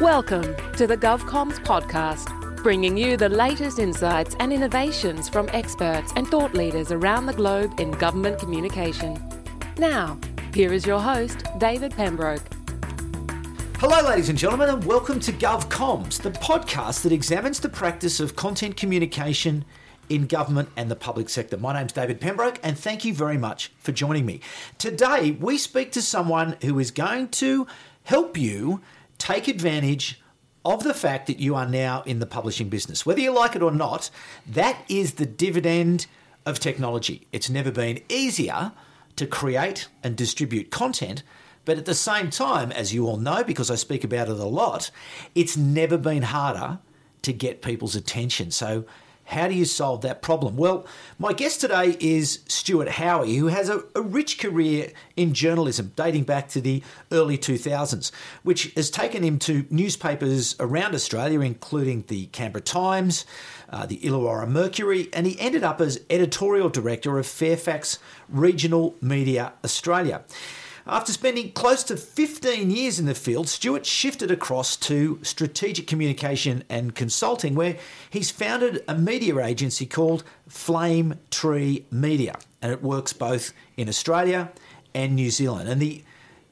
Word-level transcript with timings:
Welcome 0.00 0.54
to 0.74 0.86
the 0.86 0.94
GovComms 0.94 1.64
podcast, 1.64 2.62
bringing 2.62 2.98
you 2.98 3.16
the 3.16 3.30
latest 3.30 3.78
insights 3.78 4.36
and 4.40 4.52
innovations 4.52 5.30
from 5.30 5.48
experts 5.54 6.12
and 6.16 6.28
thought 6.28 6.52
leaders 6.52 6.92
around 6.92 7.24
the 7.24 7.32
globe 7.32 7.80
in 7.80 7.92
government 7.92 8.38
communication. 8.38 9.18
Now, 9.78 10.18
here 10.52 10.74
is 10.74 10.84
your 10.84 11.00
host, 11.00 11.46
David 11.56 11.92
Pembroke. 11.92 12.42
Hello, 13.78 14.06
ladies 14.06 14.28
and 14.28 14.36
gentlemen, 14.36 14.68
and 14.68 14.84
welcome 14.84 15.18
to 15.18 15.32
GovComms, 15.32 16.20
the 16.20 16.30
podcast 16.32 17.00
that 17.04 17.12
examines 17.12 17.58
the 17.58 17.70
practice 17.70 18.20
of 18.20 18.36
content 18.36 18.76
communication 18.76 19.64
in 20.10 20.26
government 20.26 20.68
and 20.76 20.90
the 20.90 20.96
public 20.96 21.30
sector. 21.30 21.56
My 21.56 21.72
name's 21.72 21.94
David 21.94 22.20
Pembroke, 22.20 22.60
and 22.62 22.78
thank 22.78 23.06
you 23.06 23.14
very 23.14 23.38
much 23.38 23.72
for 23.78 23.92
joining 23.92 24.26
me. 24.26 24.40
Today, 24.76 25.30
we 25.30 25.56
speak 25.56 25.90
to 25.92 26.02
someone 26.02 26.58
who 26.60 26.78
is 26.78 26.90
going 26.90 27.28
to 27.28 27.66
help 28.04 28.36
you 28.36 28.82
take 29.18 29.48
advantage 29.48 30.20
of 30.64 30.82
the 30.82 30.94
fact 30.94 31.26
that 31.28 31.38
you 31.38 31.54
are 31.54 31.66
now 31.66 32.02
in 32.06 32.18
the 32.18 32.26
publishing 32.26 32.68
business. 32.68 33.06
Whether 33.06 33.20
you 33.20 33.32
like 33.32 33.54
it 33.54 33.62
or 33.62 33.70
not, 33.70 34.10
that 34.46 34.82
is 34.88 35.14
the 35.14 35.26
dividend 35.26 36.06
of 36.44 36.58
technology. 36.58 37.26
It's 37.32 37.48
never 37.48 37.70
been 37.70 38.00
easier 38.08 38.72
to 39.16 39.26
create 39.26 39.88
and 40.02 40.16
distribute 40.16 40.70
content. 40.70 41.22
But 41.64 41.78
at 41.78 41.84
the 41.84 41.94
same 41.94 42.30
time, 42.30 42.70
as 42.72 42.94
you 42.94 43.06
all 43.06 43.16
know, 43.16 43.42
because 43.42 43.70
I 43.70 43.74
speak 43.74 44.04
about 44.04 44.28
it 44.28 44.38
a 44.38 44.44
lot, 44.44 44.90
it's 45.34 45.56
never 45.56 45.98
been 45.98 46.22
harder 46.22 46.78
to 47.22 47.32
get 47.32 47.62
people's 47.62 47.96
attention. 47.96 48.50
So 48.50 48.84
how 49.26 49.48
do 49.48 49.54
you 49.54 49.64
solve 49.64 50.02
that 50.02 50.22
problem? 50.22 50.56
Well, 50.56 50.86
my 51.18 51.32
guest 51.32 51.60
today 51.60 51.96
is 51.98 52.40
Stuart 52.46 52.88
Howie, 52.88 53.36
who 53.36 53.48
has 53.48 53.68
a, 53.68 53.82
a, 53.94 54.00
rich 54.00 54.38
career 54.38 54.92
in 55.16 55.34
journalism 55.34 55.92
dating 55.96 56.24
back 56.24 56.48
to 56.50 56.60
the 56.60 56.82
early 57.10 57.36
2000s, 57.36 58.12
which 58.44 58.72
has 58.74 58.88
taken 58.88 59.24
him 59.24 59.38
to 59.40 59.66
newspapers 59.68 60.54
around 60.60 60.94
Australia, 60.94 61.40
including 61.40 62.04
the 62.06 62.26
Canberra 62.26 62.62
Times, 62.62 63.26
uh, 63.68 63.84
the 63.84 63.98
Illawarra 63.98 64.48
Mercury, 64.48 65.08
and 65.12 65.26
he 65.26 65.38
ended 65.40 65.64
up 65.64 65.80
as 65.80 66.00
editorial 66.08 66.68
director 66.68 67.18
of 67.18 67.26
Fairfax 67.26 67.98
Regional 68.28 68.94
Media 69.00 69.54
Australia. 69.64 70.22
After 70.88 71.12
spending 71.12 71.50
close 71.50 71.82
to 71.84 71.96
15 71.96 72.70
years 72.70 73.00
in 73.00 73.06
the 73.06 73.14
field, 73.14 73.48
Stuart 73.48 73.84
shifted 73.84 74.30
across 74.30 74.76
to 74.76 75.18
strategic 75.20 75.88
communication 75.88 76.62
and 76.68 76.94
consulting, 76.94 77.56
where 77.56 77.76
he's 78.08 78.30
founded 78.30 78.84
a 78.86 78.94
media 78.94 79.36
agency 79.40 79.84
called 79.84 80.22
Flame 80.46 81.18
Tree 81.32 81.84
Media, 81.90 82.36
and 82.62 82.70
it 82.70 82.84
works 82.84 83.12
both 83.12 83.52
in 83.76 83.88
Australia 83.88 84.52
and 84.94 85.16
New 85.16 85.30
Zealand. 85.30 85.68
And 85.68 85.82
the 85.82 86.04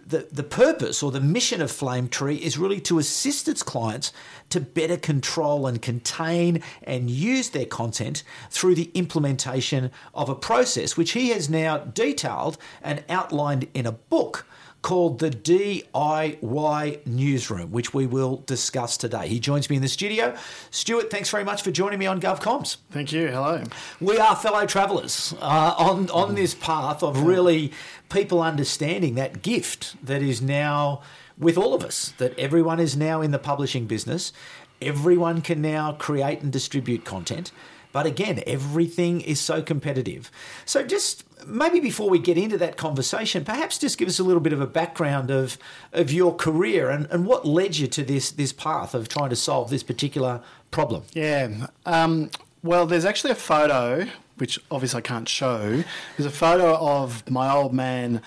the, 0.06 0.28
the 0.30 0.42
purpose 0.42 1.02
or 1.02 1.10
the 1.10 1.20
mission 1.20 1.62
of 1.62 1.70
Flame 1.70 2.08
Tree 2.08 2.36
is 2.36 2.58
really 2.58 2.80
to 2.82 2.98
assist 2.98 3.48
its 3.48 3.62
clients 3.62 4.12
to 4.50 4.60
better 4.60 4.96
control 4.96 5.66
and 5.66 5.80
contain 5.80 6.62
and 6.82 7.10
use 7.10 7.50
their 7.50 7.66
content 7.66 8.22
through 8.50 8.74
the 8.74 8.90
implementation 8.94 9.90
of 10.14 10.28
a 10.28 10.34
process 10.34 10.96
which 10.96 11.12
he 11.12 11.30
has 11.30 11.48
now 11.48 11.78
detailed 11.78 12.58
and 12.82 13.04
outlined 13.08 13.68
in 13.74 13.86
a 13.86 13.92
book 13.92 14.46
called 14.84 15.18
the 15.18 15.30
DIY 15.30 17.06
Newsroom, 17.06 17.72
which 17.72 17.94
we 17.94 18.06
will 18.06 18.42
discuss 18.44 18.98
today. 18.98 19.26
He 19.26 19.40
joins 19.40 19.70
me 19.70 19.76
in 19.76 19.82
the 19.82 19.88
studio. 19.88 20.36
Stuart, 20.70 21.10
thanks 21.10 21.30
very 21.30 21.42
much 21.42 21.62
for 21.62 21.70
joining 21.70 21.98
me 21.98 22.04
on 22.04 22.20
GovComms. 22.20 22.76
Thank 22.90 23.10
you. 23.10 23.28
Hello. 23.28 23.64
We 23.98 24.18
are 24.18 24.36
fellow 24.36 24.66
travellers 24.66 25.34
uh, 25.40 25.74
on 25.78 26.10
on 26.10 26.34
this 26.34 26.54
path 26.54 27.02
of 27.02 27.22
really 27.22 27.72
people 28.10 28.42
understanding 28.42 29.14
that 29.14 29.40
gift 29.40 29.96
that 30.04 30.20
is 30.20 30.42
now 30.42 31.00
with 31.38 31.56
all 31.56 31.72
of 31.72 31.82
us. 31.82 32.12
That 32.18 32.38
everyone 32.38 32.78
is 32.78 32.94
now 32.94 33.22
in 33.22 33.30
the 33.30 33.38
publishing 33.38 33.86
business. 33.86 34.34
Everyone 34.82 35.40
can 35.40 35.62
now 35.62 35.92
create 35.92 36.42
and 36.42 36.52
distribute 36.52 37.06
content. 37.06 37.52
But 37.94 38.04
again, 38.06 38.42
everything 38.46 39.22
is 39.22 39.40
so 39.40 39.62
competitive. 39.62 40.30
So 40.66 40.82
just 40.82 41.24
maybe 41.46 41.80
before 41.80 42.08
we 42.10 42.18
get 42.18 42.36
into 42.36 42.58
that 42.58 42.76
conversation, 42.76 43.44
perhaps 43.44 43.78
just 43.78 43.98
give 43.98 44.08
us 44.08 44.18
a 44.18 44.24
little 44.24 44.40
bit 44.40 44.52
of 44.52 44.60
a 44.60 44.66
background 44.66 45.30
of 45.30 45.58
of 45.92 46.12
your 46.12 46.34
career 46.34 46.90
and, 46.90 47.06
and 47.10 47.26
what 47.26 47.46
led 47.46 47.76
you 47.76 47.86
to 47.88 48.02
this 48.02 48.30
this 48.30 48.52
path 48.52 48.94
of 48.94 49.08
trying 49.08 49.30
to 49.30 49.36
solve 49.36 49.70
this 49.70 49.82
particular 49.82 50.42
problem. 50.70 51.04
Yeah. 51.12 51.66
Um, 51.86 52.30
well, 52.62 52.86
there's 52.86 53.04
actually 53.04 53.32
a 53.32 53.36
photo 53.36 54.06
which 54.36 54.58
obviously 54.70 54.98
I 54.98 55.00
can't 55.00 55.28
show. 55.28 55.84
There's 56.16 56.26
a 56.26 56.30
photo 56.30 56.76
of 56.76 57.28
my 57.30 57.52
old 57.52 57.72
man 57.72 58.20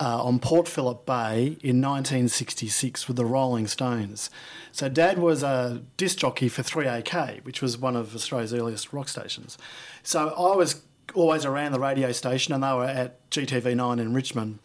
uh, 0.00 0.22
on 0.22 0.38
Port 0.38 0.68
Phillip 0.68 1.06
Bay 1.06 1.56
in 1.62 1.80
1966 1.80 3.08
with 3.08 3.16
the 3.16 3.24
Rolling 3.24 3.66
Stones. 3.66 4.30
So 4.72 4.88
Dad 4.88 5.18
was 5.18 5.42
a 5.42 5.82
disc 5.96 6.18
jockey 6.18 6.48
for 6.48 6.62
3AK, 6.62 7.44
which 7.44 7.62
was 7.62 7.78
one 7.78 7.96
of 7.96 8.14
Australia's 8.14 8.52
earliest 8.52 8.92
rock 8.92 9.08
stations. 9.08 9.56
So 10.02 10.28
I 10.28 10.54
was 10.54 10.82
always 11.14 11.44
around 11.44 11.72
the 11.72 11.80
radio 11.80 12.12
station, 12.12 12.54
and 12.54 12.62
they 12.62 12.72
were 12.72 12.84
at 12.84 13.30
GTV9 13.30 14.00
in 14.00 14.14
Richmond, 14.14 14.58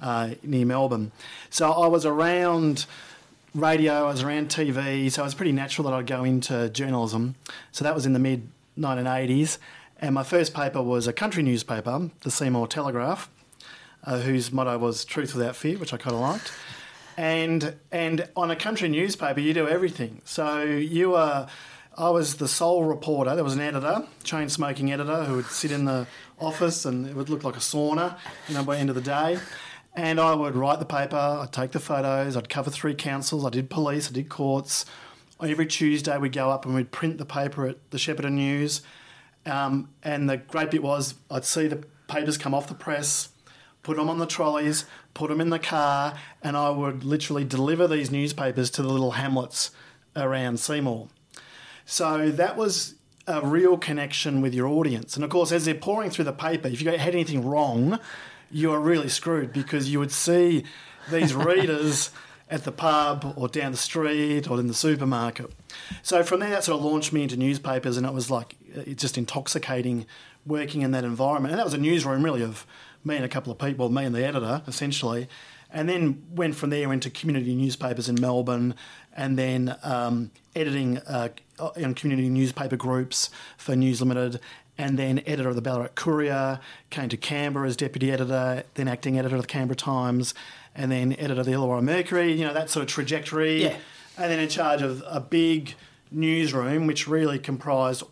uh, 0.00 0.30
near 0.42 0.66
Melbourne. 0.66 1.12
So 1.50 1.70
I 1.70 1.86
was 1.86 2.06
around 2.06 2.86
radio, 3.54 4.06
I 4.06 4.10
was 4.10 4.22
around 4.22 4.48
TV, 4.48 5.10
so 5.10 5.22
it 5.22 5.24
was 5.24 5.34
pretty 5.34 5.52
natural 5.52 5.88
that 5.90 5.94
I'd 5.96 6.06
go 6.06 6.24
into 6.24 6.68
journalism. 6.70 7.34
So 7.72 7.84
that 7.84 7.94
was 7.94 8.06
in 8.06 8.12
the 8.12 8.18
mid 8.18 8.48
1980s. 8.78 9.58
And 10.02 10.14
my 10.14 10.22
first 10.22 10.54
paper 10.54 10.82
was 10.82 11.06
a 11.06 11.12
country 11.12 11.42
newspaper, 11.42 12.10
the 12.22 12.30
Seymour 12.30 12.68
Telegraph 12.68 13.28
uh, 14.04 14.18
whose 14.20 14.52
motto 14.52 14.78
was 14.78 15.04
"Truth 15.04 15.34
without 15.34 15.56
fear," 15.56 15.78
which 15.78 15.92
I 15.92 15.96
kind 15.96 16.14
of 16.14 16.22
liked. 16.22 16.52
And 17.16 17.74
and 17.92 18.28
on 18.36 18.50
a 18.50 18.56
country 18.56 18.88
newspaper, 18.88 19.40
you 19.40 19.52
do 19.54 19.68
everything. 19.68 20.22
So 20.24 20.62
you 20.62 21.14
are. 21.14 21.48
I 22.00 22.08
was 22.08 22.36
the 22.36 22.48
sole 22.48 22.84
reporter. 22.84 23.34
There 23.34 23.44
was 23.44 23.52
an 23.52 23.60
editor, 23.60 24.06
chain 24.24 24.48
smoking 24.48 24.90
editor, 24.90 25.24
who 25.24 25.36
would 25.36 25.46
sit 25.46 25.70
in 25.70 25.84
the 25.84 26.06
office 26.38 26.86
and 26.86 27.06
it 27.06 27.14
would 27.14 27.28
look 27.28 27.44
like 27.44 27.56
a 27.56 27.60
sauna, 27.60 28.16
you 28.48 28.54
know, 28.54 28.64
by 28.64 28.76
the 28.76 28.80
end 28.80 28.88
of 28.88 28.94
the 28.94 29.02
day. 29.02 29.38
And 29.94 30.18
I 30.18 30.34
would 30.34 30.56
write 30.56 30.78
the 30.78 30.86
paper, 30.86 31.16
I'd 31.16 31.52
take 31.52 31.72
the 31.72 31.78
photos, 31.78 32.38
I'd 32.38 32.48
cover 32.48 32.70
three 32.70 32.94
councils, 32.94 33.44
I 33.44 33.50
did 33.50 33.68
police, 33.68 34.08
I 34.08 34.14
did 34.14 34.30
courts. 34.30 34.86
Every 35.42 35.66
Tuesday 35.66 36.16
we'd 36.16 36.32
go 36.32 36.48
up 36.48 36.64
and 36.64 36.74
we'd 36.74 36.90
print 36.90 37.18
the 37.18 37.26
paper 37.26 37.66
at 37.66 37.90
the 37.90 37.98
Shepparton 37.98 38.32
News. 38.32 38.80
Um, 39.44 39.90
and 40.02 40.30
the 40.30 40.38
great 40.38 40.70
bit 40.70 40.82
was 40.82 41.16
I'd 41.30 41.44
see 41.44 41.66
the 41.66 41.84
papers 42.08 42.38
come 42.38 42.54
off 42.54 42.66
the 42.66 42.74
press, 42.74 43.28
put 43.82 43.98
them 43.98 44.08
on 44.08 44.18
the 44.18 44.26
trolleys, 44.26 44.86
put 45.12 45.28
them 45.28 45.40
in 45.40 45.50
the 45.50 45.58
car, 45.58 46.14
and 46.42 46.56
I 46.56 46.70
would 46.70 47.04
literally 47.04 47.44
deliver 47.44 47.86
these 47.86 48.10
newspapers 48.10 48.70
to 48.70 48.82
the 48.82 48.88
little 48.88 49.12
hamlets 49.12 49.70
around 50.16 50.60
Seymour. 50.60 51.08
So 51.84 52.30
that 52.30 52.56
was 52.56 52.94
a 53.26 53.46
real 53.46 53.78
connection 53.78 54.40
with 54.40 54.54
your 54.54 54.66
audience. 54.66 55.14
And 55.16 55.24
of 55.24 55.30
course, 55.30 55.52
as 55.52 55.64
they're 55.64 55.74
pouring 55.74 56.10
through 56.10 56.24
the 56.24 56.32
paper, 56.32 56.68
if 56.68 56.82
you 56.82 56.90
had 56.90 57.14
anything 57.14 57.46
wrong, 57.46 57.98
you 58.50 58.72
are 58.72 58.80
really 58.80 59.08
screwed 59.08 59.52
because 59.52 59.90
you 59.90 59.98
would 59.98 60.12
see 60.12 60.64
these 61.10 61.34
readers 61.34 62.10
at 62.50 62.64
the 62.64 62.72
pub 62.72 63.32
or 63.36 63.48
down 63.48 63.70
the 63.70 63.78
street 63.78 64.50
or 64.50 64.58
in 64.58 64.66
the 64.66 64.74
supermarket. 64.74 65.52
So 66.02 66.22
from 66.24 66.40
there, 66.40 66.50
that 66.50 66.64
sort 66.64 66.78
of 66.80 66.84
launched 66.84 67.12
me 67.12 67.22
into 67.22 67.36
newspapers, 67.36 67.96
and 67.96 68.04
it 68.04 68.12
was 68.12 68.30
like 68.30 68.56
it's 68.74 69.00
just 69.00 69.16
intoxicating 69.16 70.06
working 70.44 70.82
in 70.82 70.90
that 70.90 71.04
environment. 71.04 71.52
And 71.52 71.58
that 71.58 71.64
was 71.64 71.74
a 71.74 71.78
newsroom 71.78 72.24
really 72.24 72.42
of 72.42 72.66
me 73.04 73.16
and 73.16 73.24
a 73.24 73.28
couple 73.28 73.52
of 73.52 73.58
people, 73.58 73.88
me 73.88 74.04
and 74.04 74.14
the 74.14 74.24
editor, 74.24 74.62
essentially, 74.66 75.28
and 75.70 75.88
then 75.88 76.24
went 76.34 76.56
from 76.56 76.70
there 76.70 76.92
into 76.92 77.08
community 77.08 77.54
newspapers 77.54 78.08
in 78.08 78.20
Melbourne, 78.20 78.74
and 79.16 79.38
then 79.38 79.76
um, 79.82 80.30
editing 80.56 80.98
uh, 80.98 81.28
in 81.76 81.94
community 81.94 82.28
newspaper 82.28 82.76
groups 82.76 83.30
for 83.56 83.76
News 83.76 84.00
Limited, 84.00 84.40
and 84.78 84.98
then 84.98 85.22
editor 85.26 85.50
of 85.50 85.56
the 85.56 85.62
Ballarat 85.62 85.94
Courier, 85.94 86.60
came 86.88 87.08
to 87.08 87.16
Canberra 87.16 87.68
as 87.68 87.76
deputy 87.76 88.10
editor, 88.10 88.64
then 88.74 88.88
acting 88.88 89.18
editor 89.18 89.36
of 89.36 89.42
the 89.42 89.48
Canberra 89.48 89.76
Times, 89.76 90.34
and 90.74 90.90
then 90.90 91.12
editor 91.14 91.40
of 91.40 91.46
the 91.46 91.52
Illawarra 91.52 91.82
Mercury, 91.82 92.32
you 92.32 92.46
know, 92.46 92.54
that 92.54 92.70
sort 92.70 92.84
of 92.84 92.88
trajectory. 92.88 93.64
Yeah. 93.64 93.76
And 94.16 94.30
then 94.30 94.38
in 94.38 94.48
charge 94.48 94.82
of 94.82 95.02
a 95.06 95.20
big 95.20 95.74
newsroom, 96.10 96.86
which 96.86 97.06
really 97.06 97.38
comprised 97.38 98.02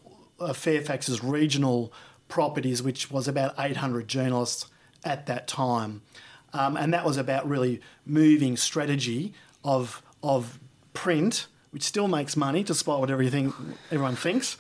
uh, 0.41 0.53
Fairfax's 0.53 1.23
regional 1.23 1.93
properties, 2.29 2.83
which 2.83 3.11
was 3.11 3.29
about 3.29 3.55
800 3.59 4.09
journalists 4.09 4.67
at 5.05 5.27
that 5.27 5.49
time. 5.49 6.03
Um, 6.53 6.77
and 6.77 6.93
that 6.95 7.05
was 7.05 7.17
about 7.17 7.49
really 7.49 7.81
moving 8.07 8.57
strategy 8.57 9.35
of, 9.65 10.03
of 10.23 10.59
print, 10.93 11.47
which 11.71 11.83
still 11.83 12.09
makes 12.09 12.37
money 12.37 12.63
despite 12.63 12.99
what 12.99 13.11
everything, 13.11 13.53
everyone 13.91 14.17
thinks, 14.17 14.57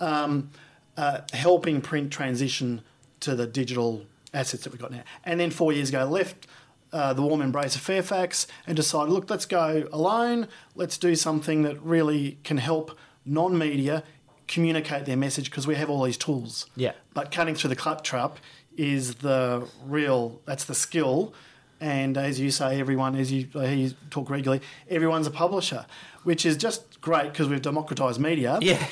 um, 0.00 0.50
uh, 0.96 1.20
helping 1.32 1.80
print 1.80 2.12
transition 2.12 2.82
to 3.20 3.34
the 3.34 3.46
digital 3.46 4.04
assets 4.34 4.64
that 4.64 4.72
we've 4.72 4.80
got 4.80 4.90
now. 4.90 5.02
And 5.24 5.38
then 5.40 5.50
four 5.50 5.72
years 5.72 5.88
ago, 5.88 6.04
left 6.04 6.46
uh, 6.92 7.12
the 7.14 7.22
warm 7.22 7.40
embrace 7.40 7.74
of 7.74 7.80
Fairfax 7.80 8.46
and 8.66 8.76
decided, 8.76 9.12
look, 9.12 9.30
let's 9.30 9.46
go 9.46 9.88
alone. 9.92 10.48
Let's 10.74 10.98
do 10.98 11.14
something 11.14 11.62
that 11.62 11.80
really 11.82 12.38
can 12.44 12.58
help 12.58 12.98
non-media 13.24 14.02
communicate 14.48 15.06
their 15.06 15.16
message 15.16 15.50
because 15.50 15.66
we 15.66 15.76
have 15.76 15.88
all 15.88 16.02
these 16.02 16.18
tools. 16.18 16.66
Yeah. 16.76 16.92
But 17.14 17.30
cutting 17.30 17.54
through 17.54 17.70
the 17.70 17.76
claptrap 17.76 18.38
is 18.76 19.16
the 19.16 19.66
real, 19.84 20.40
that's 20.44 20.64
the 20.64 20.74
skill. 20.74 21.32
And 21.82 22.16
as 22.16 22.38
you 22.38 22.52
say, 22.52 22.78
everyone, 22.78 23.16
as 23.16 23.32
you, 23.32 23.48
you 23.54 23.92
talk 24.08 24.30
regularly, 24.30 24.62
everyone's 24.88 25.26
a 25.26 25.32
publisher, 25.32 25.84
which 26.22 26.46
is 26.46 26.56
just 26.56 27.00
great 27.00 27.32
because 27.32 27.48
we've 27.48 27.60
democratised 27.60 28.20
media. 28.20 28.58
Yeah. 28.62 28.86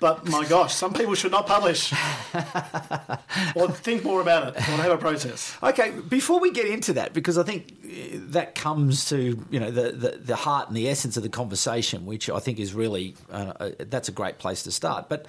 But 0.00 0.28
my 0.28 0.44
gosh, 0.44 0.74
some 0.74 0.92
people 0.92 1.16
should 1.16 1.32
not 1.32 1.48
publish 1.48 1.92
or 3.56 3.68
think 3.72 4.04
more 4.04 4.20
about 4.20 4.48
it 4.48 4.56
or 4.56 4.76
have 4.76 4.92
a 4.92 4.96
process. 4.96 5.56
Okay, 5.60 5.90
before 6.08 6.38
we 6.38 6.52
get 6.52 6.66
into 6.66 6.92
that, 6.92 7.12
because 7.12 7.36
I 7.36 7.42
think 7.42 7.74
uh, 7.84 8.18
that 8.30 8.54
comes 8.54 9.08
to 9.08 9.44
you 9.50 9.58
know 9.58 9.72
the, 9.72 9.90
the, 9.90 10.10
the 10.18 10.36
heart 10.36 10.68
and 10.68 10.76
the 10.76 10.88
essence 10.88 11.16
of 11.16 11.24
the 11.24 11.28
conversation, 11.28 12.06
which 12.06 12.30
I 12.30 12.38
think 12.38 12.60
is 12.60 12.74
really 12.74 13.16
uh, 13.32 13.52
uh, 13.58 13.70
that's 13.80 14.08
a 14.08 14.12
great 14.12 14.38
place 14.38 14.62
to 14.62 14.70
start. 14.70 15.08
But 15.08 15.26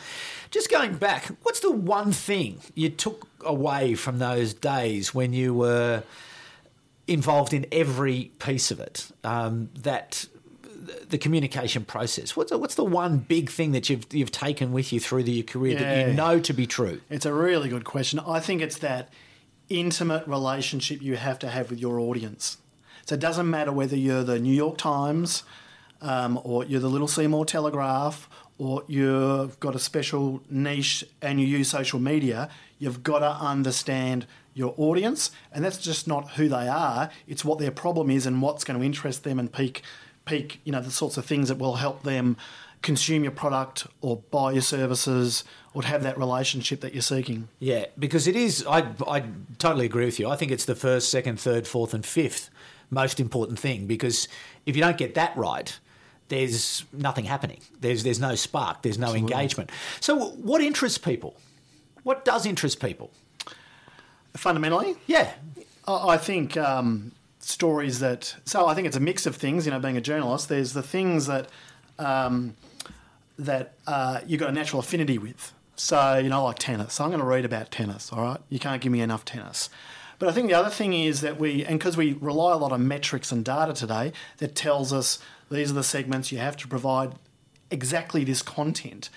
just 0.51 0.69
going 0.69 0.97
back, 0.97 1.31
what's 1.41 1.61
the 1.61 1.71
one 1.71 2.11
thing 2.11 2.59
you 2.75 2.89
took 2.89 3.27
away 3.43 3.95
from 3.95 4.19
those 4.19 4.53
days 4.53 5.15
when 5.15 5.33
you 5.33 5.55
were 5.55 6.03
involved 7.09 7.53
in 7.53 7.65
every 7.71 8.31
piece 8.39 8.71
of 8.71 8.79
it 8.79 9.11
um, 9.23 9.69
that 9.79 10.25
the 11.09 11.17
communication 11.17 11.83
process. 11.83 12.35
What's 12.35 12.51
the, 12.51 12.57
what's 12.57 12.75
the 12.75 12.85
one 12.85 13.17
big 13.19 13.49
thing 13.49 13.71
that 13.73 13.89
you've 13.89 14.05
you've 14.11 14.31
taken 14.31 14.71
with 14.71 14.93
you 14.93 14.99
through 14.99 15.23
the, 15.23 15.31
your 15.31 15.43
career 15.43 15.77
that 15.77 16.07
you 16.07 16.13
know 16.13 16.39
to 16.39 16.53
be 16.53 16.65
true? 16.65 17.01
It's 17.09 17.25
a 17.25 17.33
really 17.33 17.69
good 17.69 17.85
question. 17.85 18.19
I 18.19 18.39
think 18.39 18.61
it's 18.61 18.77
that 18.79 19.09
intimate 19.69 20.25
relationship 20.27 21.01
you 21.01 21.15
have 21.15 21.39
to 21.39 21.49
have 21.49 21.69
with 21.69 21.79
your 21.79 21.99
audience. 21.99 22.57
So 23.05 23.15
it 23.15 23.21
doesn't 23.21 23.49
matter 23.49 23.71
whether 23.71 23.95
you're 23.95 24.23
the 24.23 24.39
New 24.39 24.53
York 24.53 24.77
Times 24.77 25.43
um, 26.01 26.39
or 26.43 26.63
you're 26.65 26.79
the 26.79 26.89
Little 26.89 27.07
Seymour 27.07 27.45
Telegraph 27.45 28.29
or 28.57 28.83
you've 28.87 29.59
got 29.59 29.75
a 29.75 29.79
special 29.79 30.41
niche 30.49 31.03
and 31.21 31.39
you 31.39 31.47
use 31.47 31.69
social 31.69 31.99
media, 31.99 32.49
you've 32.77 33.03
got 33.03 33.19
to 33.19 33.29
understand 33.29 34.27
your 34.59 34.75
audience. 34.77 35.31
And 35.51 35.63
that's 35.63 35.77
just 35.77 36.07
not 36.07 36.31
who 36.31 36.49
they 36.49 36.67
are, 36.67 37.09
it's 37.27 37.43
what 37.45 37.57
their 37.57 37.71
problem 37.71 38.11
is 38.11 38.25
and 38.25 38.41
what's 38.41 38.63
going 38.63 38.77
to 38.77 38.85
interest 38.85 39.23
them 39.23 39.39
and 39.39 39.51
peak, 39.51 39.81
pique 40.25 40.59
you 40.65 40.71
know, 40.71 40.81
the 40.81 40.91
sorts 40.91 41.17
of 41.17 41.25
things 41.25 41.47
that 41.47 41.57
will 41.57 41.75
help 41.75 42.03
them 42.03 42.37
consume 42.81 43.23
your 43.23 43.31
product 43.31 43.87
or 44.01 44.17
buy 44.31 44.51
your 44.51 44.61
services 44.61 45.43
or 45.73 45.83
have 45.83 46.03
that 46.03 46.17
relationship 46.17 46.81
that 46.81 46.93
you're 46.93 47.01
seeking. 47.01 47.47
Yeah, 47.59 47.85
because 47.97 48.27
it 48.27 48.35
is. 48.35 48.65
I 48.67 48.79
I 49.07 49.23
totally 49.57 49.85
agree 49.85 50.05
with 50.05 50.19
you. 50.19 50.29
I 50.29 50.35
think 50.35 50.51
it's 50.51 50.65
the 50.65 50.75
first, 50.75 51.09
second, 51.09 51.39
third, 51.39 51.67
fourth, 51.67 51.93
and 51.93 52.05
fifth 52.05 52.49
most 52.91 53.19
important 53.19 53.59
thing 53.59 53.85
because 53.85 54.27
if 54.65 54.75
you 54.75 54.81
don't 54.81 54.97
get 54.97 55.15
that 55.15 55.35
right, 55.37 55.77
there's 56.27 56.85
nothing 56.91 57.25
happening. 57.25 57.61
There's 57.79 58.03
there's 58.03 58.19
no 58.19 58.35
spark. 58.35 58.81
There's 58.81 58.97
no 58.97 59.13
engagement. 59.13 59.71
So 59.99 60.29
what 60.29 60.61
interests 60.61 60.97
people? 60.97 61.37
What 62.03 62.25
does 62.25 62.45
interest 62.45 62.79
people? 62.81 63.11
Fundamentally, 64.35 64.95
Yeah, 65.07 65.31
I 65.87 66.09
I 66.09 66.17
think 66.17 66.55
um, 66.57 67.11
stories 67.39 67.99
that. 67.99 68.35
So 68.45 68.67
I 68.67 68.73
think 68.73 68.87
it's 68.87 68.97
a 68.97 69.01
mix 69.01 69.25
of 69.25 69.35
things. 69.35 69.65
You 69.65 69.71
know, 69.71 69.79
being 69.79 69.97
a 69.97 70.01
journalist, 70.01 70.49
there's 70.49 70.73
the 70.73 70.83
things 70.83 71.27
that 71.27 71.49
um, 71.97 72.55
that 73.37 73.73
uh, 73.87 74.21
you've 74.25 74.39
got 74.39 74.49
a 74.49 74.53
natural 74.53 74.79
affinity 74.79 75.17
with. 75.17 75.53
So 75.75 76.17
you 76.17 76.29
know, 76.29 76.43
like 76.43 76.59
tennis. 76.59 76.95
So 76.95 77.03
I'm 77.03 77.09
going 77.09 77.21
to 77.21 77.25
read 77.25 77.45
about 77.45 77.71
tennis. 77.71 78.11
All 78.11 78.21
right, 78.21 78.39
you 78.49 78.59
can't 78.59 78.81
give 78.81 78.91
me 78.91 79.01
enough 79.01 79.25
tennis. 79.25 79.69
But 80.19 80.27
I 80.27 80.33
think 80.33 80.49
the 80.49 80.53
other 80.53 80.69
thing 80.69 80.93
is 80.93 81.21
that 81.21 81.39
we, 81.39 81.63
and 81.63 81.79
because 81.79 81.95
we 81.95 82.13
rely 82.13 82.51
a 82.51 82.57
lot 82.57 82.73
on 82.73 82.85
metrics 82.85 83.31
and 83.31 83.43
data 83.43 83.71
today, 83.73 84.11
that 84.37 84.53
tells 84.53 84.91
us 84.91 85.19
these 85.49 85.71
are 85.71 85.75
the 85.75 85.83
segments 85.83 86.29
you 86.29 86.39
have 86.39 86.57
to 86.57 86.67
provide 86.67 87.13
exactly 87.71 88.25
this 88.25 88.41
content. 88.41 89.09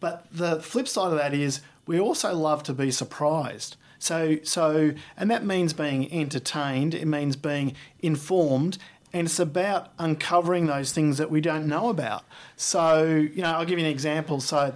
But 0.00 0.26
the 0.32 0.60
flip 0.60 0.88
side 0.88 1.12
of 1.12 1.18
that 1.18 1.32
is 1.32 1.60
we 1.86 2.00
also 2.00 2.34
love 2.34 2.64
to 2.64 2.72
be 2.72 2.90
surprised. 2.90 3.76
So, 4.00 4.38
so, 4.42 4.92
and 5.16 5.30
that 5.30 5.44
means 5.44 5.72
being 5.72 6.12
entertained. 6.12 6.94
It 6.94 7.06
means 7.06 7.36
being 7.36 7.74
informed, 8.00 8.78
and 9.12 9.26
it's 9.28 9.38
about 9.38 9.92
uncovering 9.98 10.66
those 10.66 10.92
things 10.92 11.18
that 11.18 11.30
we 11.30 11.40
don't 11.40 11.66
know 11.68 11.88
about. 11.90 12.24
So, 12.56 13.04
you 13.06 13.42
know, 13.42 13.50
I'll 13.52 13.64
give 13.66 13.78
you 13.78 13.84
an 13.84 13.90
example. 13.90 14.40
So, 14.40 14.74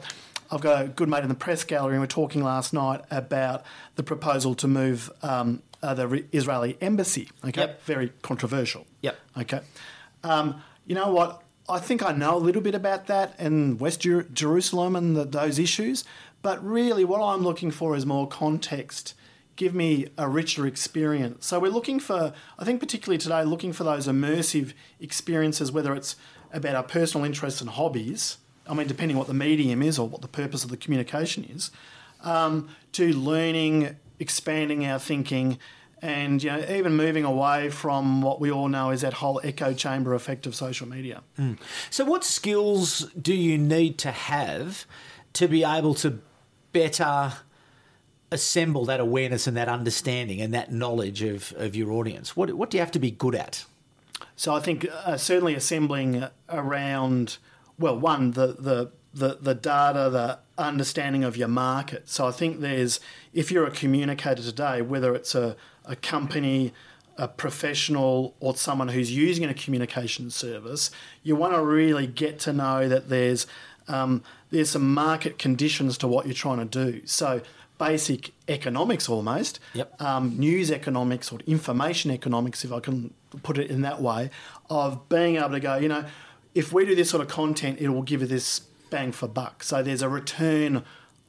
I've 0.50 0.60
got 0.60 0.84
a 0.84 0.88
good 0.88 1.08
mate 1.08 1.22
in 1.22 1.28
the 1.30 1.34
press 1.34 1.64
gallery, 1.64 1.94
and 1.94 2.02
we 2.02 2.04
are 2.04 2.06
talking 2.06 2.44
last 2.44 2.72
night 2.72 3.00
about 3.10 3.64
the 3.96 4.02
proposal 4.02 4.54
to 4.56 4.68
move 4.68 5.10
um, 5.22 5.62
uh, 5.82 5.94
the 5.94 6.24
Israeli 6.32 6.76
embassy. 6.82 7.30
Okay, 7.44 7.62
Yep. 7.62 7.82
very 7.84 8.12
controversial. 8.22 8.86
Yep. 9.00 9.18
Okay. 9.40 9.60
Um, 10.22 10.62
you 10.86 10.94
know 10.94 11.10
what? 11.10 11.42
I 11.66 11.78
think 11.78 12.02
I 12.02 12.12
know 12.12 12.36
a 12.36 12.38
little 12.38 12.60
bit 12.60 12.74
about 12.74 13.06
that 13.06 13.34
and 13.38 13.80
West 13.80 14.00
Jer- 14.00 14.26
Jerusalem 14.34 14.94
and 14.94 15.16
the, 15.16 15.24
those 15.24 15.58
issues, 15.58 16.04
but 16.44 16.62
really 16.62 17.06
what 17.06 17.22
I'm 17.22 17.42
looking 17.42 17.70
for 17.70 17.96
is 17.96 18.04
more 18.04 18.28
context. 18.28 19.14
Give 19.56 19.74
me 19.74 20.08
a 20.18 20.28
richer 20.28 20.66
experience. 20.66 21.46
So 21.46 21.58
we're 21.58 21.72
looking 21.72 21.98
for, 21.98 22.34
I 22.58 22.64
think 22.66 22.80
particularly 22.80 23.16
today, 23.16 23.44
looking 23.44 23.72
for 23.72 23.82
those 23.82 24.06
immersive 24.06 24.74
experiences, 25.00 25.72
whether 25.72 25.94
it's 25.94 26.16
about 26.52 26.74
our 26.74 26.82
personal 26.82 27.24
interests 27.24 27.62
and 27.62 27.70
hobbies. 27.70 28.36
I 28.68 28.74
mean, 28.74 28.86
depending 28.86 29.16
what 29.16 29.26
the 29.26 29.32
medium 29.32 29.80
is 29.82 29.98
or 29.98 30.06
what 30.06 30.20
the 30.20 30.28
purpose 30.28 30.64
of 30.64 30.70
the 30.70 30.76
communication 30.76 31.44
is, 31.44 31.70
um, 32.20 32.68
to 32.92 33.14
learning, 33.14 33.96
expanding 34.18 34.84
our 34.84 34.98
thinking, 34.98 35.58
and 36.02 36.42
you 36.42 36.50
know, 36.50 36.62
even 36.68 36.94
moving 36.94 37.24
away 37.24 37.70
from 37.70 38.20
what 38.20 38.38
we 38.38 38.52
all 38.52 38.68
know 38.68 38.90
is 38.90 39.00
that 39.00 39.14
whole 39.14 39.40
echo 39.42 39.72
chamber 39.72 40.12
effect 40.12 40.46
of 40.46 40.54
social 40.54 40.86
media. 40.86 41.22
So, 41.88 42.04
what 42.04 42.22
skills 42.22 43.10
do 43.18 43.32
you 43.32 43.56
need 43.56 43.96
to 44.00 44.10
have 44.10 44.84
to 45.32 45.48
be 45.48 45.64
able 45.64 45.94
to 45.96 46.18
better 46.74 47.32
assemble 48.30 48.84
that 48.84 49.00
awareness 49.00 49.46
and 49.46 49.56
that 49.56 49.68
understanding 49.68 50.42
and 50.42 50.52
that 50.52 50.70
knowledge 50.70 51.22
of, 51.22 51.54
of 51.56 51.74
your 51.74 51.90
audience? 51.92 52.36
What, 52.36 52.52
what 52.52 52.68
do 52.68 52.76
you 52.76 52.82
have 52.82 52.92
to 52.92 52.98
be 52.98 53.10
good 53.10 53.34
at? 53.34 53.64
So 54.36 54.54
I 54.54 54.60
think 54.60 54.86
uh, 55.06 55.16
certainly 55.16 55.54
assembling 55.54 56.26
around, 56.48 57.38
well, 57.78 57.98
one 57.98 58.32
the 58.32 58.48
the 58.58 58.90
the, 59.14 59.38
the 59.40 59.54
data, 59.54 60.10
the 60.10 60.38
understanding 60.58 61.24
of 61.24 61.36
your 61.36 61.48
market. 61.48 62.08
So 62.08 62.26
I 62.26 62.32
think 62.32 62.60
there's, 62.60 63.00
if 63.32 63.50
you're 63.50 63.66
a 63.66 63.70
communicator 63.70 64.42
today, 64.42 64.82
whether 64.82 65.14
it's 65.14 65.34
a, 65.34 65.56
a 65.84 65.94
company, 65.94 66.72
a 67.16 67.28
professional, 67.28 68.34
or 68.40 68.56
someone 68.56 68.88
who's 68.88 69.12
using 69.12 69.44
a 69.44 69.54
communication 69.54 70.30
service, 70.30 70.90
you 71.22 71.36
want 71.36 71.54
to 71.54 71.62
really 71.62 72.08
get 72.08 72.40
to 72.40 72.52
know 72.52 72.88
that 72.88 73.08
there's 73.08 73.46
um, 73.86 74.22
there's 74.54 74.70
some 74.70 74.94
market 74.94 75.36
conditions 75.36 75.98
to 75.98 76.06
what 76.06 76.26
you're 76.26 76.32
trying 76.34 76.58
to 76.58 76.64
do. 76.92 77.04
So 77.06 77.40
basic 77.76 78.30
economics 78.48 79.08
almost, 79.08 79.58
Yep. 79.72 80.00
um, 80.00 80.38
news 80.38 80.70
economics 80.70 81.32
or 81.32 81.40
information 81.44 82.12
economics, 82.12 82.64
if 82.64 82.70
I 82.72 82.78
can 82.78 83.12
put 83.42 83.58
it 83.58 83.68
in 83.68 83.80
that 83.82 84.00
way, 84.00 84.30
of 84.70 85.08
being 85.08 85.36
able 85.36 85.50
to 85.50 85.60
go, 85.60 85.74
you 85.76 85.88
know, 85.88 86.04
if 86.54 86.72
we 86.72 86.86
do 86.86 86.94
this 86.94 87.10
sort 87.10 87.20
of 87.20 87.28
content, 87.28 87.80
it 87.80 87.88
will 87.88 88.02
give 88.02 88.20
you 88.20 88.28
this 88.28 88.60
bang 88.90 89.10
for 89.10 89.26
buck. 89.26 89.64
So 89.64 89.82
there's 89.82 90.02
a 90.02 90.08
return 90.08 90.84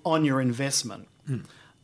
on 0.05 0.23
your 0.23 0.39
investment, 0.39 1.07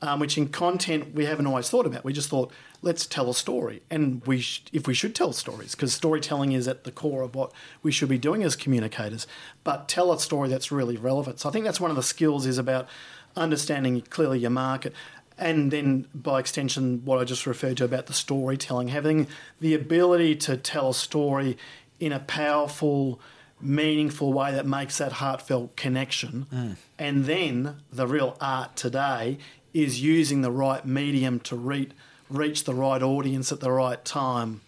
um, 0.03 0.19
which 0.19 0.37
in 0.37 0.49
content 0.49 1.15
we 1.15 1.25
haven't 1.25 1.47
always 1.47 1.67
thought 1.71 1.87
about. 1.87 2.03
We 2.03 2.13
just 2.13 2.29
thought, 2.29 2.51
let's 2.81 3.05
tell 3.05 3.29
a 3.29 3.33
story, 3.33 3.81
and 3.89 4.25
we 4.25 4.39
sh- 4.39 4.63
if 4.73 4.87
we 4.87 4.93
should 4.93 5.15
tell 5.15 5.33
stories, 5.33 5.75
because 5.75 5.93
storytelling 5.93 6.51
is 6.51 6.67
at 6.67 6.83
the 6.83 6.91
core 6.91 7.21
of 7.21 7.35
what 7.35 7.51
we 7.83 7.91
should 7.91 8.09
be 8.09 8.17
doing 8.17 8.43
as 8.43 8.55
communicators. 8.55 9.27
But 9.63 9.87
tell 9.87 10.11
a 10.11 10.19
story 10.19 10.49
that's 10.49 10.71
really 10.71 10.97
relevant. 10.97 11.39
So 11.39 11.49
I 11.49 11.51
think 11.51 11.65
that's 11.65 11.79
one 11.79 11.91
of 11.91 11.97
the 11.97 12.03
skills 12.03 12.45
is 12.45 12.57
about 12.57 12.87
understanding 13.35 14.01
clearly 14.01 14.39
your 14.39 14.49
market. 14.49 14.93
And 15.37 15.71
then, 15.71 16.07
by 16.13 16.39
extension, 16.39 17.03
what 17.03 17.19
I 17.19 17.23
just 17.23 17.47
referred 17.47 17.77
to 17.77 17.85
about 17.85 18.05
the 18.05 18.13
storytelling, 18.13 18.89
having 18.89 19.27
the 19.59 19.73
ability 19.73 20.35
to 20.37 20.57
tell 20.57 20.89
a 20.89 20.93
story 20.93 21.57
in 21.99 22.11
a 22.11 22.19
powerful, 22.19 23.19
meaningful 23.59 24.33
way 24.33 24.51
that 24.51 24.67
makes 24.67 24.97
that 24.97 25.13
heartfelt 25.13 25.75
connection. 25.75 26.45
Mm. 26.53 26.75
And 26.99 27.25
then 27.25 27.77
the 27.91 28.05
real 28.05 28.37
art 28.39 28.75
today 28.75 29.37
is 29.73 30.01
using 30.01 30.41
the 30.41 30.51
right 30.51 30.85
medium 30.85 31.39
to 31.39 31.55
reach, 31.55 31.91
reach 32.31 32.63
the 32.63 32.73
right 32.73 33.01
audience 33.01 33.51
at 33.51 33.59
the 33.59 33.71
right 33.71 34.03
time 34.03 34.61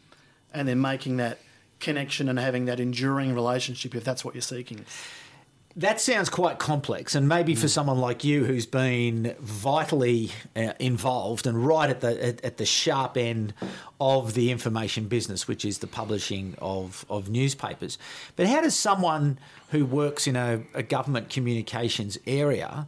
and 0.54 0.68
then 0.68 0.80
making 0.82 1.18
that 1.18 1.40
connection 1.80 2.30
and 2.30 2.40
having 2.40 2.66
that 2.66 2.80
enduring 2.80 3.34
relationship 3.34 3.96
if 3.96 4.04
that's 4.04 4.24
what 4.24 4.34
you're 4.34 4.42
seeking. 4.42 4.86
That 5.76 6.00
sounds 6.00 6.30
quite 6.30 6.60
complex, 6.60 7.16
and 7.16 7.28
maybe 7.28 7.56
for 7.56 7.68
someone 7.68 7.98
like 7.98 8.24
you 8.24 8.46
who's 8.46 8.68
been 8.68 9.36
vitally 9.40 10.30
uh, 10.56 10.74
involved 10.78 11.48
and 11.48 11.66
right 11.66 11.90
at 11.90 12.00
the 12.02 12.24
at, 12.24 12.46
at 12.46 12.58
the 12.58 12.66
sharp 12.66 13.18
end 13.18 13.56
of 14.00 14.36
the 14.36 14.52
information 14.52 15.08
business, 15.08 15.48
which 15.48 15.66
is 15.66 15.80
the 15.80 15.88
publishing 15.88 16.54
of, 16.60 17.08
of 17.10 17.28
newspapers. 17.28 17.98
But 18.36 18.46
how 18.46 18.62
does 18.62 18.76
someone 18.76 19.40
who 19.72 19.84
works 19.84 20.28
in 20.28 20.36
a, 20.36 20.62
a 20.76 20.84
government 20.84 21.32
communications 21.32 22.20
area 22.28 22.86